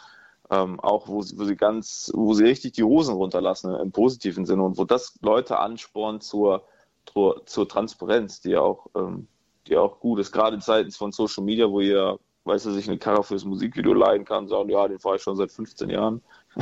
ähm, 0.50 0.80
auch 0.80 1.08
wo 1.08 1.22
sie, 1.22 1.38
wo 1.38 1.44
sie 1.44 1.56
ganz, 1.56 2.12
wo 2.14 2.34
sie 2.34 2.46
richtig 2.46 2.74
die 2.74 2.84
Hosen 2.84 3.16
runterlassen 3.16 3.74
im 3.76 3.92
positiven 3.92 4.46
Sinne 4.46 4.64
und 4.64 4.78
wo 4.78 4.86
das 4.86 5.18
Leute 5.22 5.60
anspornt 5.60 6.24
zur, 6.24 6.64
zur, 7.06 7.46
zur 7.46 7.68
Transparenz, 7.68 8.42
die 8.42 8.56
auch, 8.56 8.88
ähm, 8.96 9.28
die 9.68 9.78
auch 9.78 10.00
gut 10.00 10.20
ist, 10.20 10.32
gerade 10.32 10.56
in 10.56 10.62
Zeiten 10.62 10.92
von 10.92 11.12
Social 11.12 11.44
Media, 11.44 11.70
wo 11.70 11.82
ihr 11.82 12.20
weiß 12.48 12.66
er 12.66 12.72
sich 12.72 12.88
eine 12.88 12.98
Karre 12.98 13.24
fürs 13.24 13.46
Musikvideo 13.46 13.94
leihen 13.94 14.26
kann, 14.26 14.48
sagen, 14.48 14.70
ja, 14.70 14.88
den 14.88 15.00
fahre 15.00 15.18
ich 15.18 15.22
schon 15.22 15.36
seit 15.36 15.52
15 15.52 15.90
Jahren. 15.90 16.22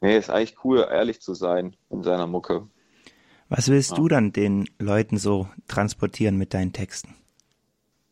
nee, 0.00 0.16
ist 0.16 0.30
eigentlich 0.30 0.62
cool, 0.64 0.86
ehrlich 0.90 1.20
zu 1.20 1.34
sein 1.34 1.74
in 1.90 2.02
seiner 2.02 2.26
Mucke. 2.26 2.68
Was 3.48 3.68
willst 3.68 3.92
ja. 3.92 3.96
du 3.96 4.08
dann 4.08 4.32
den 4.32 4.68
Leuten 4.78 5.16
so 5.16 5.48
transportieren 5.68 6.36
mit 6.36 6.54
deinen 6.54 6.72
Texten? 6.72 7.14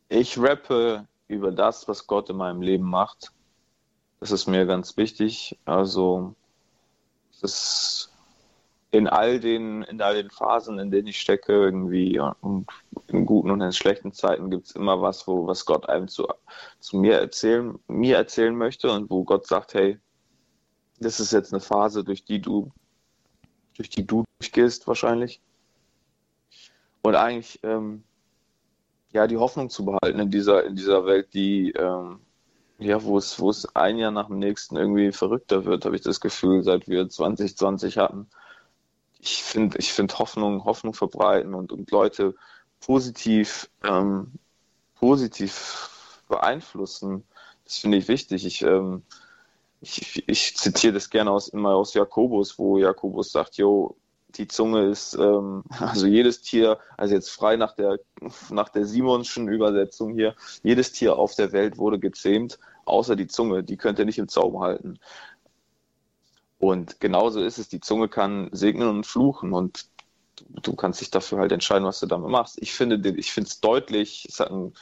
Ich 0.09 0.39
rappe 0.39 1.07
über 1.29 1.53
das, 1.53 1.89
was 1.89 2.07
Gott 2.07 2.29
in 2.31 2.37
meinem 2.37 2.61
Leben 2.61 2.85
macht. 2.85 3.33
Das 4.23 4.31
ist 4.31 4.47
mir 4.47 4.67
ganz 4.67 4.97
wichtig. 4.97 5.59
Also, 5.65 6.37
das 7.41 8.09
in 8.93 9.09
all 9.09 9.41
den, 9.41 9.83
in 9.83 10.01
all 10.01 10.15
den 10.15 10.31
Phasen, 10.31 10.79
in 10.79 10.93
denen 10.93 11.09
ich 11.09 11.19
stecke, 11.19 11.53
irgendwie 11.53 12.21
und 12.21 12.69
in 13.09 13.27
guten 13.27 13.51
und 13.51 13.61
in 13.61 13.73
schlechten 13.73 14.13
Zeiten 14.13 14.49
gibt 14.49 14.67
es 14.67 14.77
immer 14.77 15.03
was, 15.03 15.27
wo 15.27 15.49
was 15.49 15.65
Gott 15.65 15.89
einem 15.89 16.07
zu, 16.07 16.29
zu 16.79 16.99
mir 16.99 17.19
erzählen, 17.19 17.77
mir 17.89 18.17
erzählen 18.17 18.55
möchte 18.55 18.93
und 18.93 19.11
wo 19.11 19.25
Gott 19.25 19.49
sagt, 19.49 19.75
hey, 19.75 19.99
das 21.01 21.19
ist 21.19 21.33
jetzt 21.33 21.53
eine 21.53 21.59
Phase, 21.61 22.05
durch 22.05 22.25
die 22.25 22.41
du, 22.41 22.71
durch 23.75 23.91
die 23.91 24.07
du 24.07 24.23
durchgehst 24.39 24.87
wahrscheinlich. 24.87 25.41
Und 27.03 27.17
eigentlich 27.17 27.59
ähm, 27.65 28.05
ja 29.11 29.27
die 29.27 29.39
Hoffnung 29.39 29.69
zu 29.69 29.85
behalten 29.85 30.21
in 30.21 30.31
dieser, 30.31 30.63
in 30.63 30.77
dieser 30.77 31.07
Welt, 31.07 31.35
die 31.35 31.73
ähm, 31.73 32.21
ja, 32.79 33.03
wo 33.03 33.19
es, 33.19 33.39
wo 33.39 33.51
es 33.51 33.75
ein 33.77 33.99
Jahr 33.99 34.11
nach 34.11 34.27
dem 34.27 34.39
nächsten 34.39 34.77
irgendwie 34.77 35.13
verrückter 35.13 35.65
wird, 35.65 35.85
habe 35.85 35.97
ich 35.97 36.03
das 36.03 36.21
Gefühl, 36.21 36.63
seit 36.63 36.89
wir 36.89 37.09
2020 37.09 37.99
hatten 37.99 38.29
ich 39.23 39.45
finde, 39.45 39.79
ich 39.79 39.93
finde 39.93 40.19
Hoffnung, 40.19 40.65
Hoffnung 40.65 40.95
verbreiten 40.95 41.55
und, 41.55 41.73
und 41.73 41.91
Leute 41.93 42.35
positiv, 42.81 43.71
ähm, 43.85 44.33
positiv 44.97 46.21
beeinflussen. 46.29 47.25
Das 47.65 47.79
finde 47.79 47.99
ich 47.99 48.09
wichtig. 48.09 48.45
Ich, 48.45 48.63
ähm, 48.63 49.05
ich, 49.81 50.29
ich 50.29 50.57
zitiere 50.57 50.95
das 50.95 51.09
gerne 51.09 51.31
aus, 51.31 51.49
immer 51.49 51.71
aus 51.77 51.95
Jakobus, 51.95 52.59
wo 52.59 52.79
Jakobus 52.79 53.31
sagt, 53.31 53.57
jo, 53.59 53.97
die 54.33 54.49
Zunge 54.49 54.85
ist, 54.87 55.15
ähm, 55.15 55.65
also 55.79 56.07
jedes 56.07 56.43
Tier, 56.43 56.79
also 56.97 57.15
jetzt 57.15 57.31
frei 57.31 57.57
nach 57.57 57.75
der, 57.75 57.99
nach 58.51 58.69
der 58.69 58.85
Simonschen 58.85 59.49
Übersetzung 59.49 60.15
hier, 60.15 60.35
jedes 60.63 60.93
Tier 60.93 61.17
auf 61.17 61.35
der 61.35 61.53
Welt 61.53 61.79
wurde 61.79 61.99
gezähmt, 61.99 62.59
außer 62.85 63.17
die 63.17 63.27
Zunge, 63.27 63.63
die 63.63 63.77
könnt 63.77 63.99
ihr 63.99 64.05
nicht 64.05 64.19
im 64.19 64.29
Zaum 64.29 64.61
halten. 64.61 64.99
Und 66.59 67.01
genauso 67.01 67.43
ist 67.43 67.59
es, 67.59 67.69
die 67.69 67.81
Zunge 67.81 68.09
kann 68.09 68.49
segnen 68.53 68.89
und 68.89 69.07
fluchen 69.07 69.53
und 69.53 69.87
du, 70.49 70.77
kannst 70.77 71.01
dich 71.01 71.11
dafür 71.11 71.39
halt 71.39 71.53
entscheiden, 71.53 71.87
was 71.87 72.01
du 72.01 72.07
damit 72.07 72.31
machst. 72.31 72.57
Ich 72.61 72.73
finde 72.73 72.97
ich 73.19 73.37
es 73.37 73.61
deutlich, 73.61 74.27
es 74.29 74.41
hat 74.41 74.51
einen 74.51 74.75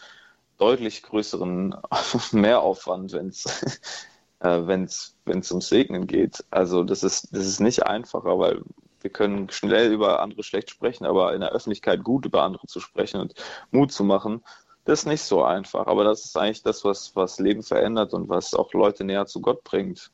deutlich 0.59 1.03
größeren 1.03 1.75
Mehraufwand, 2.33 3.13
wenn 3.13 3.29
es 3.29 3.47
äh, 4.41 4.67
wenn's, 4.67 5.17
wenn's 5.25 5.51
ums 5.51 5.69
Segnen 5.69 6.07
geht. 6.07 6.45
Also 6.51 6.85
das 6.85 7.03
ist, 7.03 7.29
das 7.33 7.47
ist 7.47 7.61
nicht 7.61 7.87
einfacher, 7.87 8.39
weil 8.39 8.63
wir 9.01 9.11
können 9.11 9.51
schnell 9.51 9.93
über 9.93 10.21
andere 10.21 10.43
schlecht 10.43 10.71
sprechen, 10.71 11.05
aber 11.07 11.35
in 11.35 11.41
der 11.41 11.53
Öffentlichkeit 11.53 12.03
gut 12.05 12.27
über 12.27 12.43
andere 12.43 12.67
zu 12.67 12.81
sprechen 12.81 13.21
und 13.21 13.35
Mut 13.71 13.93
zu 13.93 14.05
machen, 14.05 14.43
das 14.85 15.01
ist 15.01 15.07
nicht 15.07 15.23
so 15.23 15.43
einfach. 15.45 15.87
Aber 15.87 16.05
das 16.05 16.25
ist 16.25 16.37
eigentlich 16.37 16.63
das, 16.63 16.85
was, 16.85 17.15
was 17.15 17.39
Leben 17.39 17.63
verändert 17.63 18.13
und 18.13 18.29
was 18.29 18.55
auch 18.55 18.73
Leute 18.73 19.05
näher 19.05 19.27
zu 19.27 19.41
Gott 19.41 19.63
bringt. 19.65 20.11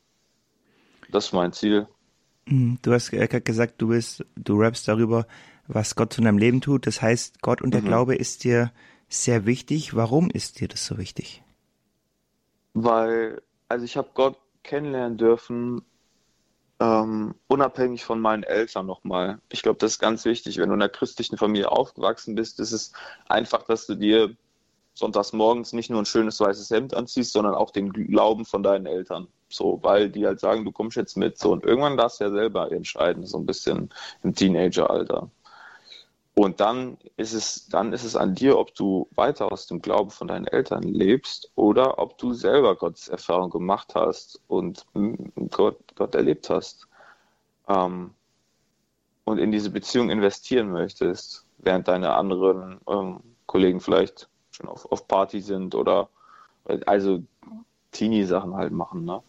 Das 1.11 1.27
ist 1.27 1.33
mein 1.33 1.53
Ziel. 1.53 1.87
Mhm. 2.47 2.79
Du 2.83 2.93
hast 2.93 3.11
gesagt, 3.11 3.81
du 3.81 3.89
bist, 3.89 4.25
du 4.37 4.59
rappst 4.59 4.89
darüber, 4.89 5.27
was 5.67 5.95
Gott 5.95 6.13
zu 6.13 6.21
deinem 6.21 6.39
Leben 6.39 6.61
tut. 6.61 6.87
Das 6.87 7.03
heißt, 7.03 7.43
Gott 7.43 7.63
und 7.63 7.73
der 7.73 7.83
mhm. 7.83 7.87
Glaube 7.87 8.15
ist 8.17 8.45
dir 8.45 8.73
sehr 9.09 9.47
wichtig. 9.47 9.95
Warum 9.95 10.31
ist 10.31 10.61
dir 10.61 10.69
das 10.69 10.85
so 10.85 10.99
wichtig? 10.99 11.43
Weil, 12.75 13.43
also 13.69 13.85
ich 13.85 13.97
habe 13.97 14.11
Gott 14.15 14.39
kennenlernen 14.63 15.17
dürfen, 15.17 15.83
ähm, 16.81 17.35
unabhängig 17.49 18.05
von 18.05 18.21
meinen 18.21 18.43
Eltern 18.43 18.87
nochmal. 18.87 19.41
Ich 19.49 19.63
glaube, 19.63 19.79
das 19.79 19.93
ist 19.93 19.99
ganz 19.99 20.25
wichtig. 20.25 20.59
Wenn 20.59 20.69
du 20.69 20.75
in 20.75 20.83
einer 20.83 20.91
christlichen 20.91 21.39
Familie 21.39 21.71
aufgewachsen 21.71 22.35
bist, 22.35 22.61
ist 22.61 22.73
es 22.73 22.93
einfach, 23.29 23.63
dass 23.65 23.87
du 23.87 23.95
dir 23.95 24.37
sonntags 24.95 25.33
morgens 25.33 25.73
nicht 25.73 25.91
nur 25.91 26.01
ein 26.03 26.07
schönes 26.07 26.41
weißes 26.41 26.71
Hemd 26.71 26.95
anziehst, 26.95 27.33
sondern 27.33 27.55
auch 27.55 27.71
den 27.71 27.93
Glauben 27.93 28.45
von 28.45 28.63
deinen 28.63 28.87
Eltern. 28.87 29.29
So, 29.49 29.79
weil 29.83 30.11
die 30.11 30.27
halt 30.27 30.41
sagen, 30.41 30.65
du 30.65 30.73
kommst 30.73 30.97
jetzt 30.97 31.17
mit. 31.17 31.39
So, 31.39 31.53
und 31.53 31.65
irgendwann 31.65 31.97
darfst 31.97 32.21
du 32.21 32.25
ja 32.25 32.31
selber 32.31 32.73
entscheiden, 32.73 33.27
so 33.27 33.39
ein 33.39 33.47
bisschen 33.47 33.91
im 34.23 34.35
Teenageralter. 34.35 35.31
Und 36.39 36.61
dann 36.61 36.99
ist 37.17 37.33
es, 37.33 37.67
dann 37.69 37.95
ist 37.95 38.05
es 38.05 38.15
an 38.15 38.35
dir, 38.35 38.59
ob 38.59 38.75
du 38.75 39.09
weiter 39.15 39.51
aus 39.51 39.67
dem 39.69 39.81
Glauben 39.81 40.11
von 40.11 40.29
deinen 40.29 40.47
Eltern 40.47 40.83
lebst 40.83 41.51
oder 41.55 41.99
ob 41.99 42.19
du 42.19 42.35
selber 42.35 42.77
Gottes 42.77 43.09
Erfahrung 43.09 43.49
gemacht 43.49 43.95
hast 43.95 44.43
und 44.47 44.85
Gott, 45.51 45.79
Gott 45.95 46.15
erlebt 46.15 46.51
hast. 46.51 46.89
Ähm, 47.69 48.11
und 49.25 49.39
in 49.39 49.51
diese 49.51 49.71
Beziehung 49.71 50.11
investieren 50.11 50.71
möchtest, 50.71 51.47
während 51.57 51.89
deine 51.89 52.13
anderen 52.13 52.81
ähm, 52.87 53.21
Kollegen 53.47 53.81
vielleicht 53.81 54.29
schon 54.51 54.69
auf, 54.69 54.85
auf 54.93 55.09
Party 55.09 55.41
sind 55.41 55.75
oder 55.75 56.11
also 56.85 57.23
Teenie-Sachen 57.93 58.55
halt 58.55 58.73
machen. 58.73 59.07
Ne? 59.07 59.23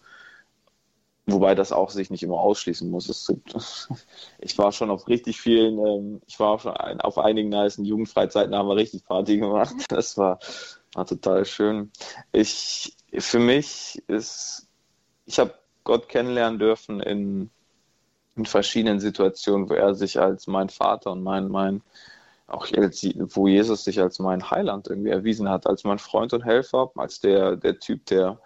Wobei 1.29 1.55
das 1.55 1.73
auch 1.73 1.89
sich 1.89 2.09
nicht 2.09 2.23
immer 2.23 2.39
ausschließen 2.39 2.89
muss. 2.89 3.09
Es, 3.09 3.27
ich 4.39 4.57
war 4.57 4.71
schon 4.71 4.89
auf 4.89 5.09
richtig 5.09 5.41
vielen, 5.41 5.77
ähm, 5.85 6.21
ich 6.25 6.39
war 6.39 6.57
schon 6.57 6.73
auf 7.01 7.17
einigen 7.17 7.49
nice 7.49 7.77
Jugendfreizeiten, 7.77 8.55
haben 8.55 8.69
wir 8.69 8.77
richtig 8.77 9.03
Party 9.05 9.37
gemacht. 9.37 9.75
Das 9.89 10.17
war, 10.17 10.39
war 10.93 11.05
total 11.05 11.45
schön. 11.45 11.91
Ich, 12.31 12.95
für 13.17 13.39
mich 13.39 14.01
ist, 14.07 14.67
ich 15.25 15.37
habe 15.39 15.53
Gott 15.83 16.07
kennenlernen 16.07 16.59
dürfen 16.59 17.01
in, 17.01 17.49
in 18.37 18.45
verschiedenen 18.45 19.01
Situationen, 19.01 19.69
wo 19.69 19.73
er 19.73 19.95
sich 19.95 20.19
als 20.19 20.47
mein 20.47 20.69
Vater 20.69 21.11
und 21.11 21.23
mein, 21.23 21.49
mein, 21.49 21.81
auch 22.47 22.67
wo 22.67 23.47
Jesus 23.49 23.83
sich 23.83 23.99
als 23.99 24.19
mein 24.19 24.49
Heiland 24.49 24.87
irgendwie 24.87 25.09
erwiesen 25.09 25.49
hat, 25.49 25.67
als 25.67 25.83
mein 25.83 25.99
Freund 25.99 26.31
und 26.31 26.45
Helfer, 26.45 26.89
als 26.95 27.19
der, 27.19 27.57
der 27.57 27.79
Typ, 27.79 28.05
der 28.05 28.39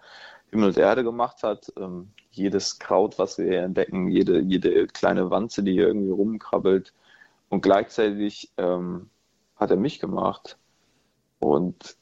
Himmel 0.52 0.68
und 0.68 0.78
Erde 0.78 1.02
gemacht 1.02 1.42
hat. 1.42 1.72
Ähm, 1.76 2.12
jedes 2.30 2.78
Kraut, 2.78 3.18
was 3.18 3.38
wir 3.38 3.46
hier 3.46 3.62
entdecken, 3.62 4.08
jede, 4.08 4.40
jede 4.40 4.86
kleine 4.86 5.30
Wanze, 5.30 5.62
die 5.62 5.72
hier 5.72 5.88
irgendwie 5.88 6.10
rumkrabbelt. 6.10 6.92
Und 7.48 7.62
gleichzeitig 7.62 8.50
ähm, 8.56 9.10
hat 9.56 9.70
er 9.70 9.76
mich 9.76 9.98
gemacht. 9.98 10.56
Und 11.40 11.96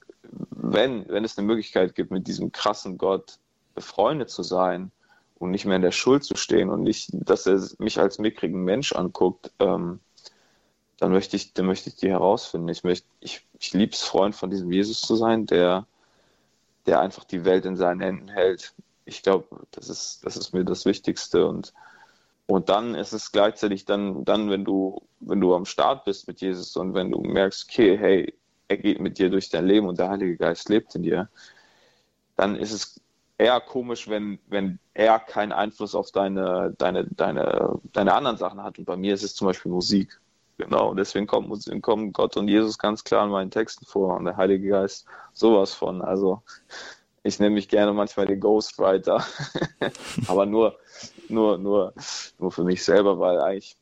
wenn, 0.50 1.08
wenn 1.08 1.24
es 1.24 1.38
eine 1.38 1.46
Möglichkeit 1.46 1.94
gibt, 1.94 2.10
mit 2.10 2.26
diesem 2.26 2.52
krassen 2.52 2.98
Gott 2.98 3.38
befreundet 3.74 4.30
zu 4.30 4.42
sein 4.42 4.92
und 5.38 5.50
nicht 5.50 5.64
mehr 5.64 5.76
in 5.76 5.82
der 5.82 5.92
Schuld 5.92 6.24
zu 6.24 6.36
stehen 6.36 6.68
und 6.68 6.82
nicht, 6.82 7.10
dass 7.12 7.46
er 7.46 7.60
mich 7.78 7.98
als 7.98 8.18
mickrigen 8.18 8.62
Mensch 8.62 8.92
anguckt, 8.92 9.52
ähm, 9.58 10.00
dann 10.98 11.12
möchte 11.12 11.36
ich, 11.36 11.54
dann 11.54 11.66
möchte 11.66 11.88
ich 11.88 11.96
die 11.96 12.10
herausfinden. 12.10 12.68
Ich 12.68 12.84
möchte, 12.84 13.06
ich, 13.20 13.46
ich 13.58 13.72
liebe 13.72 13.92
es, 13.92 14.02
Freund 14.02 14.34
von 14.34 14.50
diesem 14.50 14.70
Jesus 14.70 15.00
zu 15.00 15.16
sein, 15.16 15.46
der, 15.46 15.86
der 16.86 17.00
einfach 17.00 17.24
die 17.24 17.44
Welt 17.44 17.64
in 17.64 17.76
seinen 17.76 18.00
Händen 18.00 18.28
hält. 18.28 18.74
Ich 19.04 19.22
glaube, 19.22 19.66
das 19.72 19.88
ist, 19.88 20.24
das 20.24 20.36
ist 20.36 20.52
mir 20.52 20.64
das 20.64 20.84
Wichtigste 20.84 21.46
und, 21.46 21.72
und 22.46 22.68
dann 22.68 22.94
ist 22.94 23.12
es 23.12 23.32
gleichzeitig 23.32 23.84
dann, 23.84 24.24
dann, 24.24 24.50
wenn 24.50 24.64
du, 24.64 25.02
wenn 25.20 25.40
du 25.40 25.54
am 25.54 25.64
Start 25.64 26.04
bist 26.04 26.28
mit 26.28 26.40
Jesus 26.40 26.76
und 26.76 26.94
wenn 26.94 27.10
du 27.10 27.20
merkst, 27.20 27.68
okay, 27.68 27.96
hey, 27.98 28.34
er 28.68 28.76
geht 28.76 29.00
mit 29.00 29.18
dir 29.18 29.30
durch 29.30 29.50
dein 29.50 29.66
Leben 29.66 29.88
und 29.88 29.98
der 29.98 30.10
Heilige 30.10 30.36
Geist 30.36 30.68
lebt 30.68 30.94
in 30.94 31.02
dir, 31.02 31.28
dann 32.36 32.56
ist 32.56 32.72
es 32.72 33.00
eher 33.36 33.60
komisch, 33.60 34.08
wenn, 34.08 34.38
wenn 34.48 34.78
er 34.94 35.18
keinen 35.18 35.52
Einfluss 35.52 35.94
auf 35.94 36.12
deine, 36.12 36.74
deine, 36.78 37.06
deine, 37.06 37.80
deine 37.92 38.14
anderen 38.14 38.36
Sachen 38.36 38.62
hat. 38.62 38.78
Und 38.78 38.84
bei 38.84 38.96
mir 38.96 39.14
ist 39.14 39.22
es 39.22 39.34
zum 39.34 39.46
Beispiel 39.46 39.72
Musik. 39.72 40.20
Genau, 40.60 40.92
deswegen 40.92 41.26
kommt, 41.26 41.82
kommen 41.82 42.12
Gott 42.12 42.36
und 42.36 42.46
Jesus 42.46 42.76
ganz 42.76 43.02
klar 43.02 43.24
in 43.24 43.30
meinen 43.30 43.50
Texten 43.50 43.86
vor 43.86 44.16
und 44.16 44.26
der 44.26 44.36
Heilige 44.36 44.68
Geist 44.68 45.06
sowas 45.32 45.72
von. 45.72 46.02
Also 46.02 46.42
ich 47.22 47.38
nenne 47.38 47.54
mich 47.54 47.68
gerne 47.70 47.94
manchmal 47.94 48.26
den 48.26 48.40
Ghostwriter, 48.40 49.24
aber 50.28 50.44
nur, 50.44 50.78
nur, 51.30 51.56
nur, 51.56 51.94
nur 52.38 52.52
für 52.52 52.64
mich 52.64 52.84
selber, 52.84 53.18
weil 53.18 53.40
eigentlich, 53.40 53.78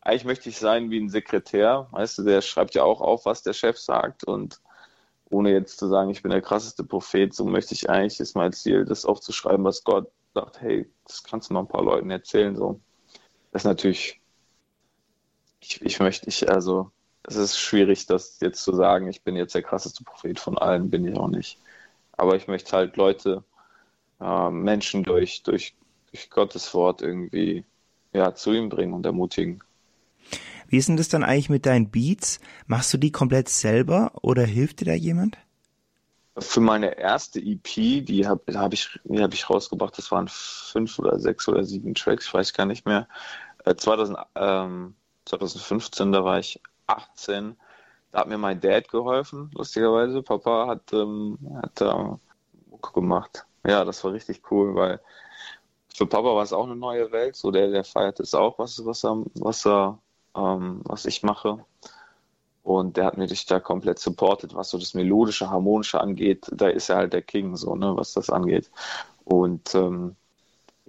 eigentlich 0.00 0.24
möchte 0.24 0.48
ich 0.48 0.58
sein 0.58 0.90
wie 0.90 1.00
ein 1.00 1.08
Sekretär. 1.08 1.88
Weißt 1.90 2.18
du, 2.18 2.22
der 2.22 2.40
schreibt 2.40 2.76
ja 2.76 2.84
auch 2.84 3.00
auf, 3.00 3.26
was 3.26 3.42
der 3.42 3.52
Chef 3.52 3.78
sagt 3.78 4.22
und 4.22 4.60
ohne 5.28 5.50
jetzt 5.50 5.76
zu 5.76 5.88
sagen, 5.88 6.10
ich 6.10 6.22
bin 6.22 6.30
der 6.30 6.40
krasseste 6.40 6.84
Prophet, 6.84 7.34
so 7.34 7.44
möchte 7.44 7.74
ich 7.74 7.90
eigentlich, 7.90 8.20
ist 8.20 8.36
mein 8.36 8.52
Ziel, 8.52 8.84
das 8.84 9.04
aufzuschreiben, 9.04 9.64
was 9.64 9.82
Gott 9.82 10.08
sagt, 10.34 10.60
hey, 10.60 10.88
das 11.04 11.24
kannst 11.24 11.50
du 11.50 11.54
noch 11.54 11.62
ein 11.62 11.68
paar 11.68 11.82
Leuten 11.82 12.10
erzählen, 12.10 12.54
so. 12.54 12.80
Das 13.50 13.62
ist 13.62 13.66
natürlich, 13.66 14.21
ich, 15.62 15.80
ich 15.82 16.00
möchte, 16.00 16.28
ich, 16.28 16.50
also, 16.50 16.90
es 17.24 17.36
ist 17.36 17.58
schwierig, 17.58 18.06
das 18.06 18.38
jetzt 18.40 18.62
zu 18.62 18.74
sagen, 18.74 19.08
ich 19.08 19.22
bin 19.22 19.36
jetzt 19.36 19.54
der 19.54 19.62
krasseste 19.62 20.02
Prophet 20.04 20.40
von 20.40 20.58
allen, 20.58 20.90
bin 20.90 21.06
ich 21.06 21.16
auch 21.16 21.28
nicht. 21.28 21.58
Aber 22.12 22.36
ich 22.36 22.48
möchte 22.48 22.76
halt 22.76 22.96
Leute, 22.96 23.44
äh, 24.20 24.50
Menschen 24.50 25.04
durch, 25.04 25.42
durch, 25.42 25.74
durch 26.10 26.30
Gottes 26.30 26.74
Wort 26.74 27.00
irgendwie 27.00 27.64
ja, 28.12 28.34
zu 28.34 28.52
ihm 28.52 28.68
bringen 28.68 28.92
und 28.92 29.06
ermutigen. 29.06 29.62
Wie 30.68 30.78
ist 30.78 30.88
denn 30.88 30.96
das 30.96 31.08
dann 31.08 31.22
eigentlich 31.22 31.50
mit 31.50 31.66
deinen 31.66 31.90
Beats? 31.90 32.40
Machst 32.66 32.92
du 32.92 32.98
die 32.98 33.12
komplett 33.12 33.48
selber 33.48 34.12
oder 34.22 34.44
hilft 34.44 34.80
dir 34.80 34.86
da 34.86 34.94
jemand? 34.94 35.38
Für 36.38 36.60
meine 36.60 36.98
erste 36.98 37.40
EP, 37.40 37.62
die 38.06 38.26
habe 38.26 38.58
hab 38.58 38.72
ich, 38.72 38.98
hab 39.10 39.34
ich 39.34 39.50
rausgebracht, 39.50 39.96
das 39.98 40.10
waren 40.10 40.28
fünf 40.28 40.98
oder 40.98 41.18
sechs 41.18 41.46
oder 41.46 41.62
sieben 41.62 41.94
Tracks, 41.94 42.26
ich 42.26 42.32
weiß 42.32 42.54
gar 42.54 42.64
nicht 42.64 42.86
mehr. 42.86 43.06
Äh, 43.66 43.74
2000, 43.74 44.16
ähm, 44.34 44.94
2015, 45.40 46.12
da 46.12 46.24
war 46.24 46.38
ich 46.38 46.60
18, 46.86 47.56
da 48.12 48.20
hat 48.20 48.28
mir 48.28 48.38
mein 48.38 48.60
Dad 48.60 48.88
geholfen, 48.88 49.50
lustigerweise. 49.54 50.22
Papa 50.22 50.66
hat, 50.66 50.92
ähm, 50.92 51.38
hat 51.62 51.80
äh, 51.80 52.16
Mucke 52.70 52.92
gemacht. 52.92 53.46
Ja, 53.66 53.84
das 53.84 54.02
war 54.04 54.12
richtig 54.12 54.42
cool, 54.50 54.74
weil 54.74 55.00
für 55.94 56.06
Papa 56.06 56.34
war 56.34 56.42
es 56.42 56.52
auch 56.52 56.64
eine 56.66 56.76
neue 56.76 57.12
Welt. 57.12 57.36
So 57.36 57.50
der, 57.50 57.70
der 57.70 57.84
feiert 57.84 58.20
es 58.20 58.34
auch, 58.34 58.58
was, 58.58 58.84
was 58.84 59.04
er, 59.04 59.22
was 59.34 59.66
er 59.66 59.98
ähm, 60.36 60.80
was 60.84 61.06
ich 61.06 61.22
mache. 61.22 61.64
Und 62.62 62.96
der 62.96 63.06
hat 63.06 63.18
mich 63.18 63.46
da 63.46 63.58
komplett 63.60 63.98
supportet, 63.98 64.54
was 64.54 64.70
so 64.70 64.78
das 64.78 64.94
melodische, 64.94 65.50
harmonische 65.50 66.00
angeht. 66.00 66.46
Da 66.52 66.68
ist 66.68 66.90
er 66.90 66.96
halt 66.96 67.12
der 67.12 67.22
King, 67.22 67.56
so, 67.56 67.74
ne, 67.74 67.96
was 67.96 68.12
das 68.12 68.30
angeht. 68.30 68.70
Und 69.24 69.74
ähm, 69.74 70.16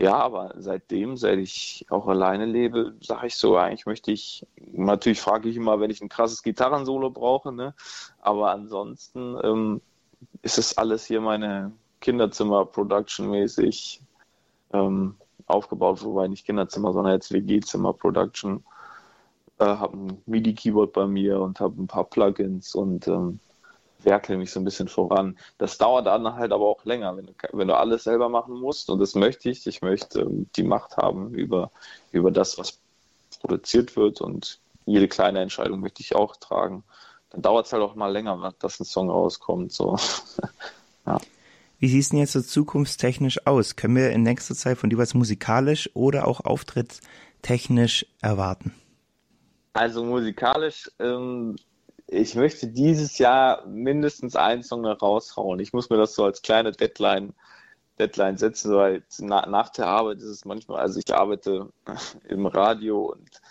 ja, 0.03 0.17
aber 0.17 0.53
seitdem, 0.57 1.15
seit 1.15 1.39
ich 1.39 1.85
auch 1.89 2.07
alleine 2.07 2.45
lebe, 2.45 2.93
sage 3.01 3.27
ich 3.27 3.35
so, 3.35 3.55
eigentlich 3.55 3.85
möchte 3.85 4.11
ich, 4.11 4.45
natürlich 4.73 5.21
frage 5.21 5.47
ich 5.47 5.55
immer, 5.55 5.79
wenn 5.79 5.91
ich 5.91 6.01
ein 6.01 6.09
krasses 6.09 6.43
Gitarrensolo 6.43 7.09
brauche, 7.09 7.53
ne? 7.53 7.73
Aber 8.19 8.51
ansonsten 8.51 9.37
ähm, 9.41 9.81
ist 10.41 10.57
es 10.57 10.77
alles 10.77 11.05
hier 11.05 11.21
meine 11.21 11.71
Kinderzimmer-Production-mäßig 12.01 14.01
ähm, 14.73 15.15
aufgebaut, 15.45 16.03
wobei 16.03 16.27
nicht 16.27 16.45
Kinderzimmer, 16.45 16.91
sondern 16.91 17.13
jetzt 17.13 17.31
WG-Zimmer-Production 17.31 18.61
äh, 19.59 19.65
habe 19.65 19.97
ein 19.97 20.21
MIDI-Keyboard 20.25 20.91
bei 20.91 21.07
mir 21.07 21.39
und 21.39 21.61
habe 21.61 21.81
ein 21.81 21.87
paar 21.87 22.03
Plugins 22.03 22.75
und 22.75 23.07
ähm, 23.07 23.39
werkel 24.05 24.37
mich 24.37 24.51
so 24.51 24.59
ein 24.59 24.65
bisschen 24.65 24.87
voran. 24.87 25.37
Das 25.57 25.77
dauert 25.77 26.07
dann 26.07 26.35
halt 26.35 26.51
aber 26.51 26.65
auch 26.65 26.85
länger, 26.85 27.15
wenn 27.17 27.27
du, 27.27 27.33
wenn 27.51 27.67
du 27.67 27.77
alles 27.77 28.03
selber 28.03 28.29
machen 28.29 28.59
musst 28.59 28.89
und 28.89 28.99
das 28.99 29.15
möchte 29.15 29.49
ich. 29.49 29.65
Ich 29.67 29.81
möchte 29.81 30.21
ähm, 30.21 30.49
die 30.55 30.63
Macht 30.63 30.97
haben 30.97 31.33
über, 31.33 31.71
über 32.11 32.31
das, 32.31 32.57
was 32.57 32.79
produziert 33.39 33.95
wird 33.95 34.21
und 34.21 34.59
jede 34.85 35.07
kleine 35.07 35.39
Entscheidung 35.41 35.79
möchte 35.79 36.01
ich 36.01 36.15
auch 36.15 36.35
tragen. 36.35 36.83
Dann 37.29 37.41
dauert 37.41 37.65
es 37.65 37.73
halt 37.73 37.81
auch 37.81 37.95
mal 37.95 38.11
länger, 38.11 38.53
dass 38.59 38.79
ein 38.79 38.85
Song 38.85 39.09
rauskommt. 39.09 39.71
So. 39.71 39.97
ja. 41.05 41.19
Wie 41.79 41.89
sieht 41.89 42.01
es 42.01 42.09
denn 42.09 42.19
jetzt 42.19 42.33
so 42.33 42.41
zukunftstechnisch 42.41 43.45
aus? 43.45 43.75
Können 43.75 43.95
wir 43.95 44.11
in 44.11 44.23
nächster 44.23 44.55
Zeit 44.55 44.77
von 44.77 44.89
dir 44.89 44.97
was 44.97 45.13
musikalisch 45.13 45.89
oder 45.93 46.27
auch 46.27 46.41
auftrittstechnisch 46.41 48.05
erwarten? 48.21 48.73
Also 49.73 50.03
musikalisch, 50.03 50.89
ähm, 50.99 51.55
ich 52.07 52.35
möchte 52.35 52.67
dieses 52.67 53.17
Jahr 53.17 53.65
mindestens 53.65 54.35
einen 54.35 54.63
Song 54.63 54.85
raushauen. 54.85 55.59
Ich 55.59 55.73
muss 55.73 55.89
mir 55.89 55.97
das 55.97 56.15
so 56.15 56.25
als 56.25 56.41
kleine 56.41 56.71
Deadline, 56.71 57.33
Deadline 57.99 58.37
setzen, 58.37 58.73
weil 58.75 59.03
na, 59.19 59.45
nach 59.47 59.69
der 59.69 59.87
Arbeit 59.87 60.17
ist 60.17 60.23
es 60.25 60.45
manchmal, 60.45 60.81
also 60.81 60.99
ich 60.99 61.13
arbeite 61.13 61.69
im 62.27 62.45
Radio 62.45 63.13
und 63.13 63.41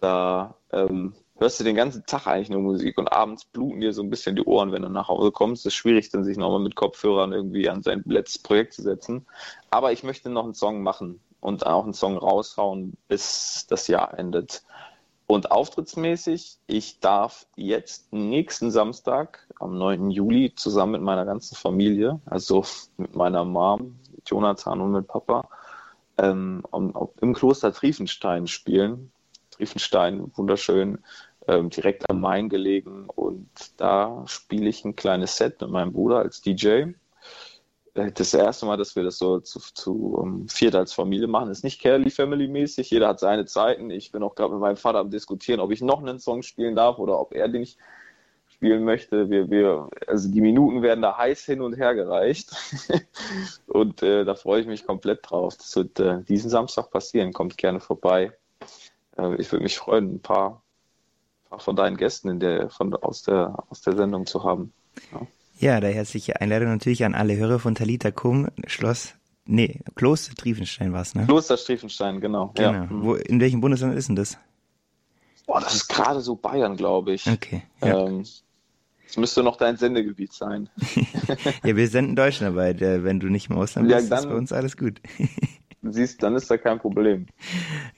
da 0.00 0.56
ähm, 0.72 1.14
hörst 1.38 1.60
du 1.60 1.64
den 1.64 1.76
ganzen 1.76 2.04
Tag 2.06 2.26
eigentlich 2.26 2.50
nur 2.50 2.60
Musik 2.60 2.98
und 2.98 3.12
abends 3.12 3.44
bluten 3.44 3.80
dir 3.80 3.92
so 3.92 4.02
ein 4.02 4.10
bisschen 4.10 4.36
die 4.36 4.44
Ohren, 4.44 4.72
wenn 4.72 4.82
du 4.82 4.88
nach 4.88 5.08
Hause 5.08 5.32
kommst. 5.32 5.62
Es 5.62 5.72
ist 5.72 5.74
schwierig, 5.74 6.10
dann 6.10 6.24
sich 6.24 6.36
nochmal 6.36 6.60
mit 6.60 6.74
Kopfhörern 6.74 7.32
irgendwie 7.32 7.68
an 7.68 7.82
sein 7.82 8.02
letztes 8.06 8.42
Projekt 8.42 8.74
zu 8.74 8.82
setzen. 8.82 9.26
Aber 9.70 9.92
ich 9.92 10.02
möchte 10.02 10.30
noch 10.30 10.44
einen 10.44 10.54
Song 10.54 10.82
machen 10.82 11.20
und 11.40 11.66
auch 11.66 11.84
einen 11.84 11.94
Song 11.94 12.16
raushauen, 12.16 12.96
bis 13.08 13.66
das 13.68 13.88
Jahr 13.88 14.18
endet. 14.18 14.62
Und 15.30 15.50
auftrittsmäßig, 15.50 16.58
ich 16.66 17.00
darf 17.00 17.46
jetzt 17.54 18.10
nächsten 18.14 18.70
Samstag, 18.70 19.46
am 19.60 19.76
9. 19.76 20.10
Juli, 20.10 20.54
zusammen 20.54 20.92
mit 20.92 21.02
meiner 21.02 21.26
ganzen 21.26 21.54
Familie, 21.54 22.18
also 22.24 22.64
mit 22.96 23.14
meiner 23.14 23.44
Mom, 23.44 23.98
Jonathan 24.24 24.80
und 24.80 24.92
mit 24.92 25.06
Papa, 25.06 25.46
ähm, 26.16 26.62
im 27.20 27.34
Kloster 27.34 27.74
Triefenstein 27.74 28.46
spielen. 28.46 29.12
Triefenstein, 29.50 30.32
wunderschön, 30.34 31.04
ähm, 31.46 31.68
direkt 31.68 32.08
am 32.08 32.22
Main 32.22 32.48
gelegen. 32.48 33.04
Und 33.14 33.50
da 33.76 34.24
spiele 34.26 34.70
ich 34.70 34.82
ein 34.86 34.96
kleines 34.96 35.36
Set 35.36 35.60
mit 35.60 35.68
meinem 35.68 35.92
Bruder 35.92 36.20
als 36.20 36.40
DJ 36.40 36.92
das 38.14 38.34
erste 38.34 38.66
Mal, 38.66 38.76
dass 38.76 38.96
wir 38.96 39.02
das 39.02 39.18
so 39.18 39.40
zu, 39.40 39.60
zu 39.60 40.14
um, 40.14 40.48
viert 40.48 40.74
als 40.74 40.92
Familie 40.92 41.26
machen. 41.26 41.50
ist 41.50 41.64
nicht 41.64 41.80
Kelly 41.80 42.10
Family 42.10 42.48
mäßig. 42.48 42.90
Jeder 42.90 43.08
hat 43.08 43.20
seine 43.20 43.46
Zeiten. 43.46 43.90
Ich 43.90 44.12
bin 44.12 44.22
auch 44.22 44.34
gerade 44.34 44.52
mit 44.52 44.60
meinem 44.60 44.76
Vater 44.76 44.98
am 44.98 45.10
diskutieren, 45.10 45.60
ob 45.60 45.70
ich 45.70 45.80
noch 45.80 46.00
einen 46.00 46.18
Song 46.18 46.42
spielen 46.42 46.76
darf 46.76 46.98
oder 46.98 47.18
ob 47.18 47.34
er 47.34 47.48
den 47.48 47.62
nicht 47.62 47.78
spielen 48.48 48.84
möchte. 48.84 49.30
Wir, 49.30 49.50
wir, 49.50 49.88
also 50.06 50.30
die 50.30 50.40
Minuten 50.40 50.82
werden 50.82 51.02
da 51.02 51.16
heiß 51.16 51.44
hin 51.44 51.60
und 51.60 51.76
her 51.76 51.94
gereicht. 51.94 52.50
und 53.66 54.02
äh, 54.02 54.24
da 54.24 54.34
freue 54.34 54.60
ich 54.60 54.66
mich 54.66 54.86
komplett 54.86 55.20
drauf. 55.22 55.56
Das 55.56 55.76
wird 55.76 56.00
äh, 56.00 56.22
diesen 56.24 56.50
Samstag 56.50 56.90
passieren. 56.90 57.32
Kommt 57.32 57.56
gerne 57.56 57.80
vorbei. 57.80 58.32
Äh, 59.16 59.36
ich 59.36 59.52
würde 59.52 59.62
mich 59.62 59.78
freuen, 59.78 60.14
ein 60.14 60.20
paar, 60.20 60.62
paar, 61.48 61.60
von 61.60 61.76
deinen 61.76 61.96
Gästen 61.96 62.40
der, 62.40 62.68
von, 62.70 62.94
aus, 62.94 63.22
der, 63.22 63.64
aus 63.70 63.80
der 63.82 63.96
Sendung 63.96 64.26
zu 64.26 64.42
haben. 64.42 64.72
Ja. 65.12 65.26
Ja, 65.58 65.80
der 65.80 65.92
herzliche 65.92 66.40
Einladung 66.40 66.68
natürlich 66.68 67.04
an 67.04 67.14
alle 67.14 67.36
Hörer 67.36 67.58
von 67.58 67.74
Talita 67.74 68.10
Kum, 68.10 68.48
Schloss, 68.66 69.14
nee, 69.44 69.80
Kloster 69.96 70.34
Triefenstein 70.34 70.92
war 70.92 71.02
es, 71.02 71.14
ne? 71.14 71.26
Kloster 71.26 71.56
Triefenstein, 71.56 72.20
genau. 72.20 72.52
genau. 72.54 72.72
Ja. 72.72 72.88
Wo, 72.90 73.14
in 73.14 73.40
welchem 73.40 73.60
Bundesland 73.60 73.96
ist 73.96 74.08
denn 74.08 74.16
das? 74.16 74.38
Boah, 75.46 75.60
das 75.60 75.74
ist 75.74 75.88
gerade 75.88 76.20
so 76.20 76.36
Bayern, 76.36 76.76
glaube 76.76 77.12
ich. 77.12 77.26
Okay. 77.26 77.62
Ja. 77.82 78.06
Ähm, 78.06 78.24
das 79.06 79.16
müsste 79.16 79.42
noch 79.42 79.56
dein 79.56 79.76
Sendegebiet 79.78 80.32
sein. 80.32 80.68
ja, 81.64 81.74
wir 81.74 81.88
senden 81.88 82.14
Deutschlandweit. 82.14 82.80
Wenn 82.80 83.18
du 83.18 83.28
nicht 83.28 83.48
im 83.48 83.56
Ausland 83.56 83.90
ja, 83.90 83.96
bist, 83.96 84.12
dann, 84.12 84.18
ist 84.18 84.28
bei 84.28 84.34
uns 84.34 84.52
alles 84.52 84.76
gut. 84.76 85.00
siehst, 85.82 86.22
dann 86.22 86.36
ist 86.36 86.50
da 86.50 86.58
kein 86.58 86.78
Problem. 86.78 87.26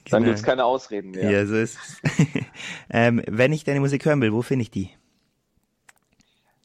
Dann 0.09 0.23
genau. 0.23 0.25
gibt 0.27 0.37
es 0.37 0.43
keine 0.43 0.65
Ausreden 0.65 1.11
mehr. 1.11 1.29
Ja, 1.29 1.45
so 1.45 1.55
ist 1.55 1.77
es. 1.77 2.01
ähm, 2.89 3.21
wenn 3.27 3.51
ich 3.51 3.65
deine 3.65 3.81
Musik 3.81 4.05
hören 4.05 4.21
will, 4.21 4.33
wo 4.33 4.41
finde 4.41 4.63
ich 4.63 4.71
die? 4.71 4.89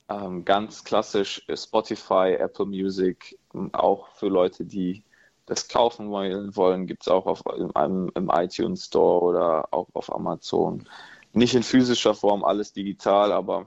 Ähm, 0.09 0.45
ganz 0.45 0.85
klassisch 0.85 1.45
Spotify, 1.55 2.37
Apple 2.39 2.67
Music, 2.67 3.39
auch 3.73 4.09
für 4.15 4.29
Leute, 4.29 4.65
die 4.65 5.03
das 5.47 5.69
kaufen 5.69 6.11
wollen, 6.11 6.87
gibt 6.87 7.03
es 7.03 7.09
auch 7.09 7.27
auf, 7.27 7.43
im, 7.57 8.11
im 8.15 8.31
iTunes 8.33 8.87
Store 8.87 9.23
oder 9.23 9.73
auch 9.73 9.89
auf 9.95 10.13
Amazon. 10.13 10.85
Nicht 11.33 11.55
in 11.55 11.63
physischer 11.63 12.15
Form, 12.15 12.45
alles 12.45 12.73
digital, 12.73 13.33
aber 13.33 13.67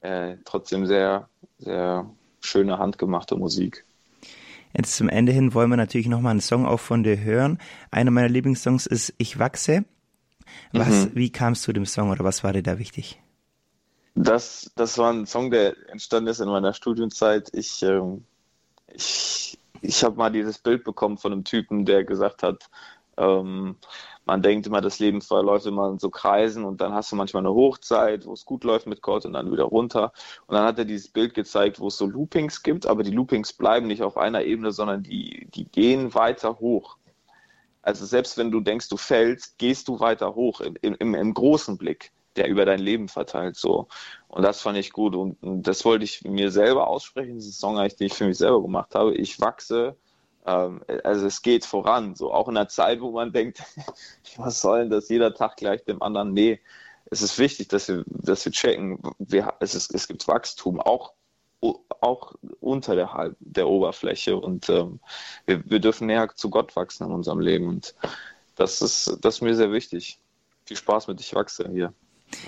äh, 0.00 0.36
trotzdem 0.44 0.86
sehr, 0.86 1.28
sehr 1.58 2.08
schöne 2.40 2.78
handgemachte 2.78 3.36
Musik. 3.36 3.84
Jetzt 4.76 4.96
zum 4.96 5.08
Ende 5.08 5.32
hin 5.32 5.54
wollen 5.54 5.70
wir 5.70 5.76
natürlich 5.76 6.08
nochmal 6.08 6.32
einen 6.32 6.40
Song 6.40 6.66
auch 6.66 6.80
von 6.80 7.02
dir 7.02 7.18
hören. 7.18 7.58
Einer 7.90 8.10
meiner 8.10 8.28
Lieblingssongs 8.28 8.86
ist 8.86 9.14
Ich 9.18 9.38
wachse. 9.38 9.84
Was, 10.72 11.06
mhm. 11.06 11.10
wie 11.14 11.30
kamst 11.30 11.62
du 11.62 11.66
zu 11.66 11.72
dem 11.74 11.86
Song 11.86 12.10
oder 12.10 12.24
was 12.24 12.42
war 12.42 12.52
dir 12.52 12.62
da 12.62 12.78
wichtig? 12.78 13.20
Das, 14.20 14.72
das 14.74 14.98
war 14.98 15.12
ein 15.12 15.26
Song, 15.26 15.52
der 15.52 15.76
entstanden 15.90 16.28
ist 16.28 16.40
in 16.40 16.48
meiner 16.48 16.72
Studienzeit. 16.72 17.50
Ich, 17.52 17.84
ähm, 17.84 18.24
ich, 18.88 19.56
ich 19.80 20.02
habe 20.02 20.16
mal 20.16 20.32
dieses 20.32 20.58
Bild 20.58 20.82
bekommen 20.82 21.18
von 21.18 21.30
einem 21.30 21.44
Typen, 21.44 21.84
der 21.84 22.02
gesagt 22.02 22.42
hat, 22.42 22.68
ähm, 23.16 23.76
man 24.24 24.42
denkt 24.42 24.66
immer, 24.66 24.80
das 24.80 24.98
Leben 24.98 25.22
verläuft 25.22 25.66
immer 25.66 25.88
in 25.90 26.00
so 26.00 26.10
Kreisen 26.10 26.64
und 26.64 26.80
dann 26.80 26.94
hast 26.94 27.12
du 27.12 27.16
manchmal 27.16 27.44
eine 27.44 27.54
Hochzeit, 27.54 28.26
wo 28.26 28.32
es 28.32 28.44
gut 28.44 28.64
läuft 28.64 28.88
mit 28.88 29.02
Gott 29.02 29.24
und 29.24 29.34
dann 29.34 29.52
wieder 29.52 29.64
runter. 29.64 30.12
Und 30.48 30.56
dann 30.56 30.64
hat 30.64 30.80
er 30.80 30.84
dieses 30.84 31.08
Bild 31.08 31.34
gezeigt, 31.34 31.78
wo 31.78 31.86
es 31.86 31.96
so 31.96 32.06
Loopings 32.06 32.64
gibt, 32.64 32.86
aber 32.86 33.04
die 33.04 33.12
Loopings 33.12 33.52
bleiben 33.52 33.86
nicht 33.86 34.02
auf 34.02 34.16
einer 34.16 34.42
Ebene, 34.42 34.72
sondern 34.72 35.04
die, 35.04 35.46
die 35.54 35.64
gehen 35.64 36.12
weiter 36.14 36.58
hoch. 36.58 36.96
Also 37.82 38.04
selbst 38.04 38.36
wenn 38.36 38.50
du 38.50 38.60
denkst, 38.60 38.88
du 38.88 38.96
fällst, 38.96 39.58
gehst 39.58 39.86
du 39.86 40.00
weiter 40.00 40.34
hoch 40.34 40.60
im, 40.60 40.96
im, 40.98 41.14
im 41.14 41.34
großen 41.34 41.78
Blick, 41.78 42.10
der 42.38 42.48
über 42.48 42.64
dein 42.64 42.80
Leben 42.80 43.08
verteilt. 43.08 43.56
So. 43.56 43.88
Und 44.28 44.42
das 44.42 44.60
fand 44.60 44.78
ich 44.78 44.92
gut. 44.92 45.14
Und, 45.14 45.42
und 45.42 45.62
das 45.66 45.84
wollte 45.84 46.04
ich 46.04 46.22
mir 46.22 46.50
selber 46.50 46.88
aussprechen. 46.88 47.36
Das 47.36 47.44
ist 47.44 47.58
ein 47.58 47.76
Song, 47.76 47.76
den 47.76 48.06
ich 48.06 48.14
für 48.14 48.26
mich 48.26 48.38
selber 48.38 48.62
gemacht 48.62 48.94
habe. 48.94 49.14
Ich 49.14 49.40
wachse 49.40 49.96
ähm, 50.48 50.82
also 51.04 51.26
es 51.26 51.42
geht 51.42 51.64
voran, 51.64 52.14
so 52.14 52.32
auch 52.32 52.48
in 52.48 52.56
einer 52.56 52.68
Zeit, 52.68 53.00
wo 53.00 53.10
man 53.10 53.32
denkt, 53.32 53.62
was 54.36 54.60
soll 54.62 54.80
denn 54.80 54.90
das 54.90 55.08
jeder 55.08 55.34
Tag 55.34 55.56
gleich 55.56 55.84
dem 55.84 56.02
anderen? 56.02 56.32
Nee, 56.32 56.60
es 57.10 57.22
ist 57.22 57.38
wichtig, 57.38 57.68
dass 57.68 57.88
wir, 57.88 58.04
dass 58.06 58.44
wir 58.44 58.52
checken, 58.52 59.00
wir, 59.18 59.54
es, 59.60 59.74
ist, 59.74 59.94
es 59.94 60.08
gibt 60.08 60.26
Wachstum, 60.26 60.80
auch, 60.80 61.12
auch 61.60 62.34
unter 62.60 62.94
der, 62.94 63.34
der 63.40 63.68
Oberfläche 63.68 64.36
und 64.36 64.68
ähm, 64.70 65.00
wir, 65.44 65.68
wir 65.68 65.80
dürfen 65.80 66.06
näher 66.06 66.28
zu 66.34 66.50
Gott 66.50 66.76
wachsen 66.76 67.06
in 67.06 67.12
unserem 67.12 67.40
Leben 67.40 67.68
und 67.68 67.94
das 68.56 68.80
ist, 68.80 69.18
das 69.20 69.36
ist 69.36 69.40
mir 69.42 69.54
sehr 69.54 69.72
wichtig. 69.72 70.18
Viel 70.64 70.76
Spaß 70.76 71.08
mit 71.08 71.20
Ich 71.20 71.34
wachse 71.34 71.68
hier. 71.70 71.92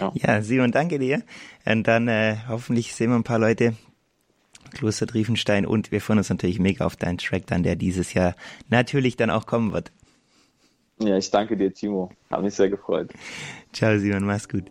Ja. 0.01 0.13
ja, 0.15 0.43
Simon, 0.43 0.73
danke 0.73 0.99
dir. 0.99 1.23
Und 1.65 1.87
dann 1.87 2.09
äh, 2.09 2.37
hoffentlich 2.49 2.95
sehen 2.95 3.11
wir 3.11 3.17
ein 3.17 3.25
paar 3.25 3.39
Leute 3.39 3.75
Kloster 4.73 5.07
Triefenstein 5.07 5.67
und 5.67 5.91
wir 5.91 6.01
freuen 6.01 6.19
uns 6.19 6.31
natürlich 6.31 6.59
mega 6.59 6.85
auf 6.87 6.97
deinen 6.97 7.19
Track 7.19 7.47
dann, 7.47 7.63
der 7.63 7.77
dieses 7.77 8.15
Jahr 8.15 8.37
natürlich 8.69 9.17
dann 9.17 9.31
auch 9.31 9.47
kommen 9.47 9.73
wird. 9.73 9.91
Ja, 11.01 11.17
ich 11.17 11.31
danke 11.31 11.57
dir, 11.57 11.73
Timo. 11.73 12.11
Hat 12.31 12.43
mich 12.43 12.55
sehr 12.55 12.69
gefreut. 12.69 13.11
Ciao, 13.73 13.99
Simon, 13.99 14.25
mach's 14.25 14.49
gut. 14.49 14.71